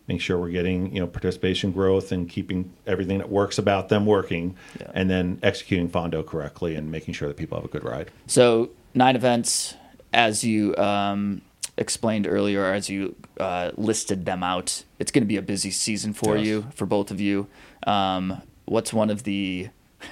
[0.07, 4.05] make sure we're getting you know participation growth and keeping everything that works about them
[4.05, 4.91] working, Yeah.
[4.93, 8.09] and then executing Fondo correctly and making sure that people have a good ride.
[8.27, 9.75] So nine events,
[10.13, 11.41] as you um,
[11.77, 14.83] explained earlier, as you uh, listed them out.
[14.99, 16.45] It's going to be a busy season for Yes.
[16.45, 17.47] you, for both of you.
[17.87, 19.69] Um, what's one of the,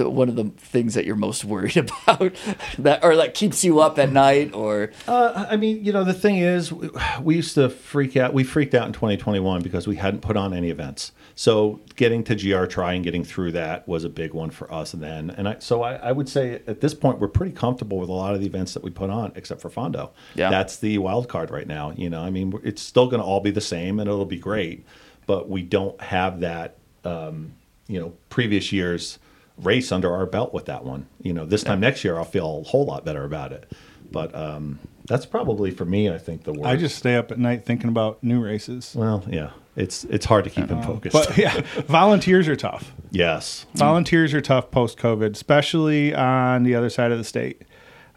[0.00, 1.76] the one of the things that you're most worried
[2.06, 2.32] about
[2.78, 6.14] that, or that keeps you up at night, or Uh, I mean, you know, the
[6.14, 6.90] thing is, we,
[7.22, 8.32] we used to freak out.
[8.34, 11.12] We freaked out in 2021 because we hadn't put on any events.
[11.34, 14.92] So getting to GR Tri and getting through that was a big one for us
[14.92, 15.30] then.
[15.30, 18.12] And I, so I, I would say at this point, we're pretty comfortable with a
[18.12, 20.10] lot of the events that we put on, except for Fondo.
[20.34, 20.50] Yeah.
[20.50, 21.92] That's the wild card right now.
[21.92, 24.38] You know, I mean, it's still going to all be the same and it'll be
[24.38, 24.84] great,
[25.26, 27.54] but we don't have that, um,
[27.86, 29.18] you know, previous year's
[29.62, 31.06] race under our belt with that one.
[31.22, 33.70] You know, this time next year, I'll feel a whole lot better about it.
[34.12, 36.66] But um, that's probably for me, I think the worst.
[36.66, 38.94] I just stay up at night thinking about new races.
[38.96, 41.12] well, yeah, it's it's hard to keep him focused.
[41.12, 42.92] But yeah, volunteers are tough.
[43.10, 47.62] yes, Volunteers are tough post COVID, especially on the other side of the state.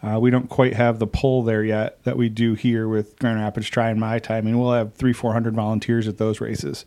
[0.01, 3.39] Uh, we don't quite have the pull there yet that we do here with Grand
[3.39, 4.39] Rapids Tri and My Time.
[4.39, 6.85] I mean, we'll have three, four hundred volunteers at those races.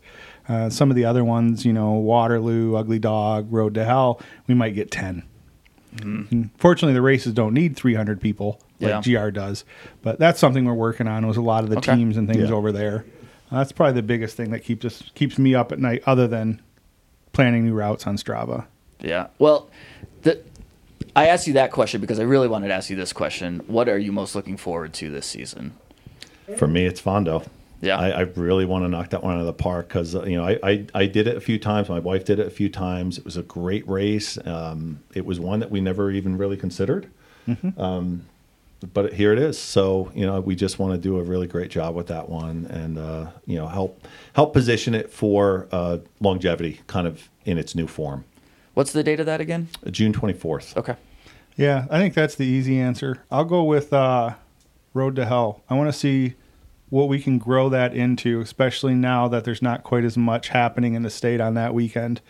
[0.49, 4.53] Uh, some of the other ones, you know, Waterloo, Ugly Dog, Road to Hell, we
[4.55, 5.23] might get 10.
[6.01, 9.65] And Fortunately, the races don't need 300 people like GR does,
[10.03, 11.25] but that's something we're working on.
[11.25, 11.95] Was a lot of the Okay.
[11.95, 12.55] teams and things Yeah.
[12.55, 13.03] over there.
[13.51, 16.27] Uh, that's probably the biggest thing that keeps us keeps me up at night, other
[16.27, 16.61] than
[17.33, 18.65] planning new routes on Strava.
[19.01, 19.27] yeah.
[19.39, 19.69] Well,
[20.21, 20.39] the,
[21.15, 23.61] I asked you that question because I really wanted to ask you this question.
[23.67, 25.73] What are you most looking forward to this season?
[26.57, 27.45] for me, it's Fondo.
[27.81, 27.97] Yeah.
[27.97, 30.45] I, I really want to knock that one out of the park because you know
[30.45, 31.89] I, I I did it a few times.
[31.89, 33.17] My wife did it a few times.
[33.17, 34.37] It was a great race.
[34.45, 37.09] Um, it was one that we never even really considered.
[37.47, 37.79] Mm-hmm.
[37.79, 38.25] Um,
[38.93, 39.59] but here it is.
[39.59, 42.65] So you know, we just want to do a really great job with that one,
[42.69, 47.75] and uh, you know, help help position it for uh, longevity, kind of in its
[47.75, 48.25] new form.
[48.73, 49.69] What's the date of that again?
[49.89, 50.75] June twenty fourth.
[50.77, 50.95] Okay.
[51.55, 53.23] Yeah, I think that's the easy answer.
[53.31, 54.35] I'll go with uh,
[54.93, 55.63] Road to Hell.
[55.67, 56.35] I want to see
[56.89, 60.93] what we can grow that into, especially now that there's not quite as much happening
[60.93, 62.21] in the state on that weekend.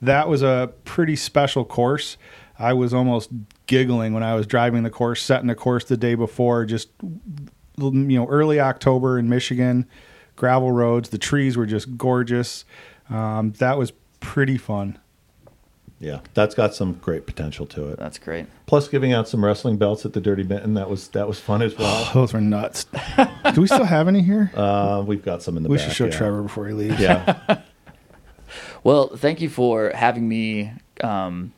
[0.00, 2.16] That was a pretty special course.
[2.58, 3.30] I was almost
[3.66, 6.88] giggling when I was driving the course, setting the course the day before, just
[7.78, 9.86] you know, early October in Michigan,
[10.36, 11.10] gravel roads.
[11.10, 12.64] The trees were just gorgeous.
[13.10, 14.98] Um, that was pretty fun.
[15.98, 17.98] Yeah, that's got some great potential to it.
[17.98, 18.46] That's great.
[18.66, 21.62] Plus, giving out some wrestling belts at the Dirty Mitten that was that was fun
[21.62, 22.10] as well.
[22.12, 22.84] Those were nuts.
[23.54, 24.50] Do we still have any here?
[24.54, 25.86] Uh, we've got some in the we back.
[25.86, 26.10] should show yeah.
[26.10, 27.00] Trevor before he leaves.
[27.00, 27.60] Yeah,
[28.84, 30.72] Well, thank you for having me
[31.02, 31.52] um,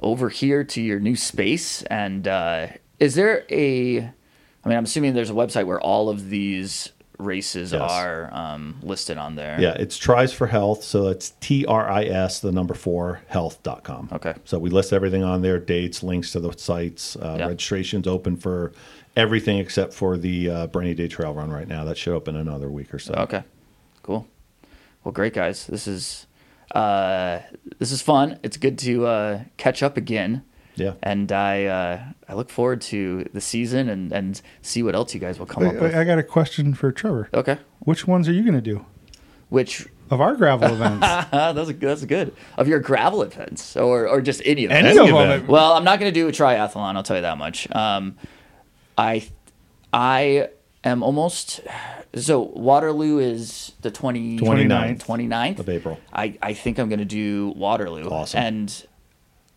[0.00, 1.82] over here to your new space.
[1.84, 3.98] And uh, is there a?
[3.98, 7.80] I mean, I'm assuming there's a website where all of these races Yes.
[7.90, 9.60] are um, listed on there.
[9.60, 9.72] yeah.
[9.74, 14.08] It's Tries for Health, so it's T R I S the number four health.com.
[14.12, 14.34] Okay.
[14.44, 17.16] So we list everything on there: dates, links to the sites.
[17.16, 17.46] Uh, Yeah.
[17.48, 18.72] Registration's open for
[19.16, 21.84] everything except for the uh, Brainy Day Trail Run right now.
[21.84, 23.14] That should open in another week or so.
[23.14, 23.44] Okay.
[24.02, 24.26] Cool.
[25.04, 25.66] Well, great guys.
[25.66, 26.26] This is
[26.74, 27.40] uh,
[27.78, 28.38] this is fun.
[28.42, 30.42] It's good to uh, catch up again.
[30.74, 30.94] Yeah.
[31.02, 35.20] And I uh, I look forward to the season and, and see what else you
[35.20, 35.94] guys will come up Wait, with.
[35.94, 37.28] I got a question for Trevor.
[37.34, 37.58] Okay.
[37.80, 38.84] Which ones are you going to do
[39.48, 41.00] Which of our gravel events?
[41.00, 44.86] that's a, that's good of your gravel events or or just any event.
[44.86, 45.42] Any of event.
[45.42, 45.46] them.
[45.46, 46.96] Well, I'm not going to do a triathlon.
[46.96, 47.70] I'll tell you that much.
[47.74, 48.16] Um,
[48.96, 49.28] I
[49.92, 50.48] I
[50.84, 51.60] am almost
[52.14, 55.98] so Waterloo is the 20, 29th 29th of April.
[56.12, 58.08] I, I think I'm going to do Waterloo.
[58.08, 58.42] Awesome.
[58.42, 58.86] And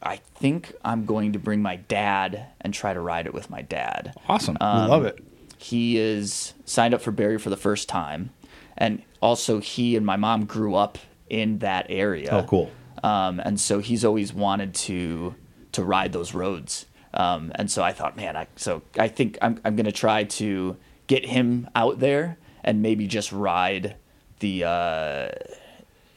[0.05, 3.61] I think I'm going to bring my dad and try to ride it with my
[3.63, 4.13] dad.
[4.29, 4.55] Awesome.
[4.61, 5.19] Um, we love it.
[5.57, 8.29] He is signed up for Barry for the first time.
[8.77, 10.97] And also, he and my mom grew up
[11.29, 12.29] in that area.
[12.31, 12.71] Oh, cool.
[13.03, 15.35] Um, and so he's always wanted to
[15.71, 16.85] to ride those roads.
[17.13, 20.77] Um, and so I thought, man, I so I think I'm I'm gonna try to
[21.07, 23.95] get him out there and maybe just ride
[24.39, 25.27] the uh,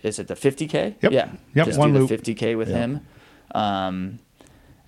[0.03, 0.97] is it the 50k?
[1.01, 1.13] Yep.
[1.13, 1.31] Yeah.
[1.55, 2.09] Yep, Just one do loop.
[2.09, 3.07] the 50k with him.
[3.55, 4.19] Um,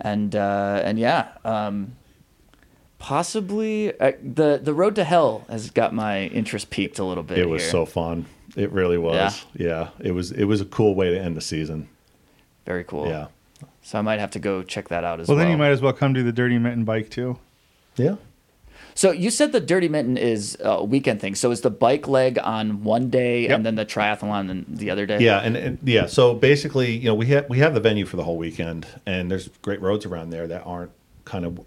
[0.01, 1.29] and uh, and yeah.
[1.45, 1.97] Um,
[2.99, 7.39] possibly uh, the the road to hell has got my interest peaked a little bit.
[7.39, 7.71] It was here.
[7.71, 8.27] so fun.
[8.57, 9.45] It really was.
[9.55, 9.89] Yeah.
[10.01, 10.33] It was.
[10.33, 11.89] It was a cool way to end the season.
[12.65, 13.07] very cool.
[13.09, 13.29] Yeah.
[13.83, 15.45] So I might have to go check that out as Well, well.
[15.45, 17.39] then you might as well come do the Dirty Mitten bike too.
[17.97, 18.17] Yeah.
[18.95, 21.35] So you said the Dirty Mitten is a weekend thing.
[21.35, 23.51] So is the bike leg on one day Yep.
[23.51, 25.19] and then the triathlon on the other day?
[25.21, 28.17] Yeah, and, and yeah, so basically, you know, we have we have the venue for
[28.17, 30.91] the whole weekend, and there's great roads around there that aren't
[31.25, 31.61] kind of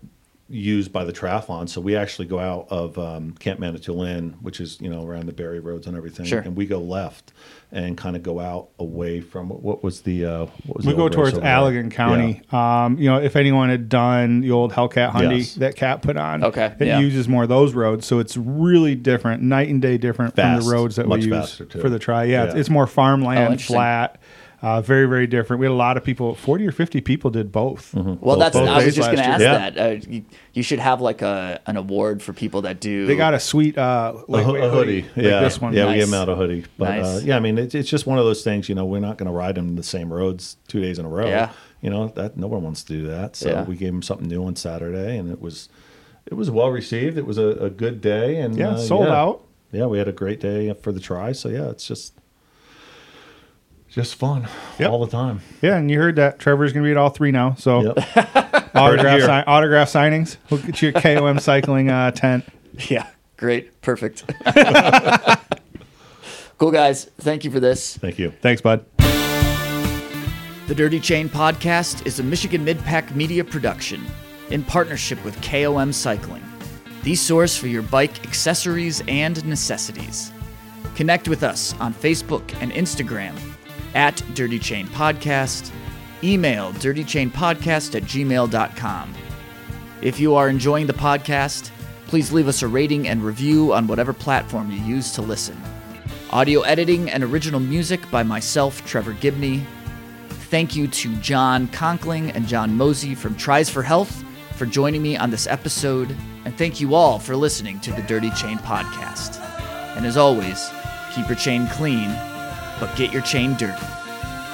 [0.54, 1.68] used by the triathlon.
[1.68, 5.34] So we actually go out of um, Camp Manitou-Lin, which is you know around the
[5.34, 6.40] Barry roads and everything, Sure.
[6.40, 7.34] and we go left
[7.72, 10.98] and kind of go out away from what was the uh, what was We the
[10.98, 11.46] go towards over?
[11.46, 12.42] Allegan County.
[12.52, 15.56] Um, you know, if anyone had done the old Hellcat Hyundai Yes.
[15.56, 17.00] that Cat put on, Okay, it yeah.
[17.00, 20.70] uses more of those roads, so it's really different, night and day different from the
[20.70, 22.26] roads that we use for the try.
[22.26, 22.60] Yeah, It's, Yeah.
[22.60, 23.76] it's more Oh, farmland, interesting.
[23.76, 24.20] flat,
[24.64, 25.60] uh, very very different.
[25.60, 27.94] We had a lot of people, forty or fifty people did both.
[27.94, 29.52] Well, Both- that's both I was just going to ask year.
[29.52, 29.78] that.
[29.78, 33.06] Uh, you, you should have like a an award for people that do.
[33.06, 35.74] They got a sweet uh, A, ho- a hoodie, like yeah, this one.
[35.74, 37.24] yeah, we gave them out a hoodie, but uh, Nice.
[37.24, 38.70] yeah, I mean, it's, it's just one of those things.
[38.70, 41.10] You know, we're not going to ride them the same roads two days in a
[41.10, 41.28] row.
[41.28, 41.52] Yeah.
[41.82, 43.36] you know that no one wants to do that.
[43.36, 43.64] So Yeah.
[43.66, 45.68] we gave them something new on Saturday, and it was
[46.26, 47.18] it was well received.
[47.18, 49.22] It was a, a good day, and Yeah, uh, sold yeah.
[49.22, 49.44] out.
[49.74, 51.34] Yeah, we had a great day for the try.
[51.34, 52.14] So yeah, it's just
[53.94, 54.48] just fun
[54.80, 54.90] Yep.
[54.90, 55.42] all the time.
[55.62, 57.54] Yeah, and you heard that Trevor's going to be at all three now.
[57.56, 57.98] So Yep.
[58.76, 60.38] autograph, si- autograph signings.
[60.50, 62.46] We'll get you a KOM cycling uh, tent.
[62.90, 64.24] Yeah, great, perfect.
[66.58, 67.98] cool guys, thank you for this.
[67.98, 68.32] Thank you.
[68.42, 68.84] Thanks, bud.
[70.68, 74.04] The Dirty Chain Podcast is a Michigan Midpack media production
[74.50, 76.44] in partnership with KOM Cycling,
[77.04, 80.32] the source for your bike accessories and necessities.
[80.96, 83.36] Connect with us on Facebook and Instagram
[83.96, 85.72] at Dirty Chain Podcast.
[86.24, 89.14] Email dirtychainpodcast at gmail.com.
[90.02, 91.72] If you are enjoying the podcast,
[92.08, 95.62] please leave us a rating and review on whatever platform you use to listen.
[96.30, 99.64] Audio editing and original music by myself, Trevor Gibney.
[100.50, 104.24] Thank you to John Conkling and John Mosey from Tries for Health
[104.56, 106.16] for joining me on this episode.
[106.46, 109.40] And thank you all for listening to the Dirty Chain Podcast.
[109.96, 110.70] And as always,
[111.14, 112.10] keep your chain clean,
[112.80, 113.86] but get your chain dirty.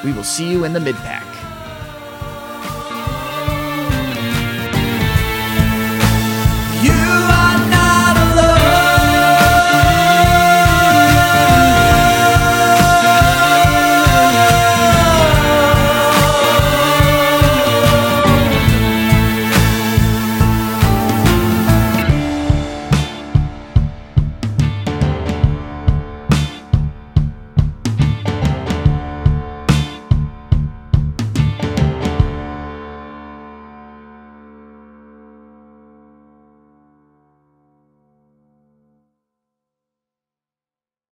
[0.03, 1.29] We will see you in the midpack.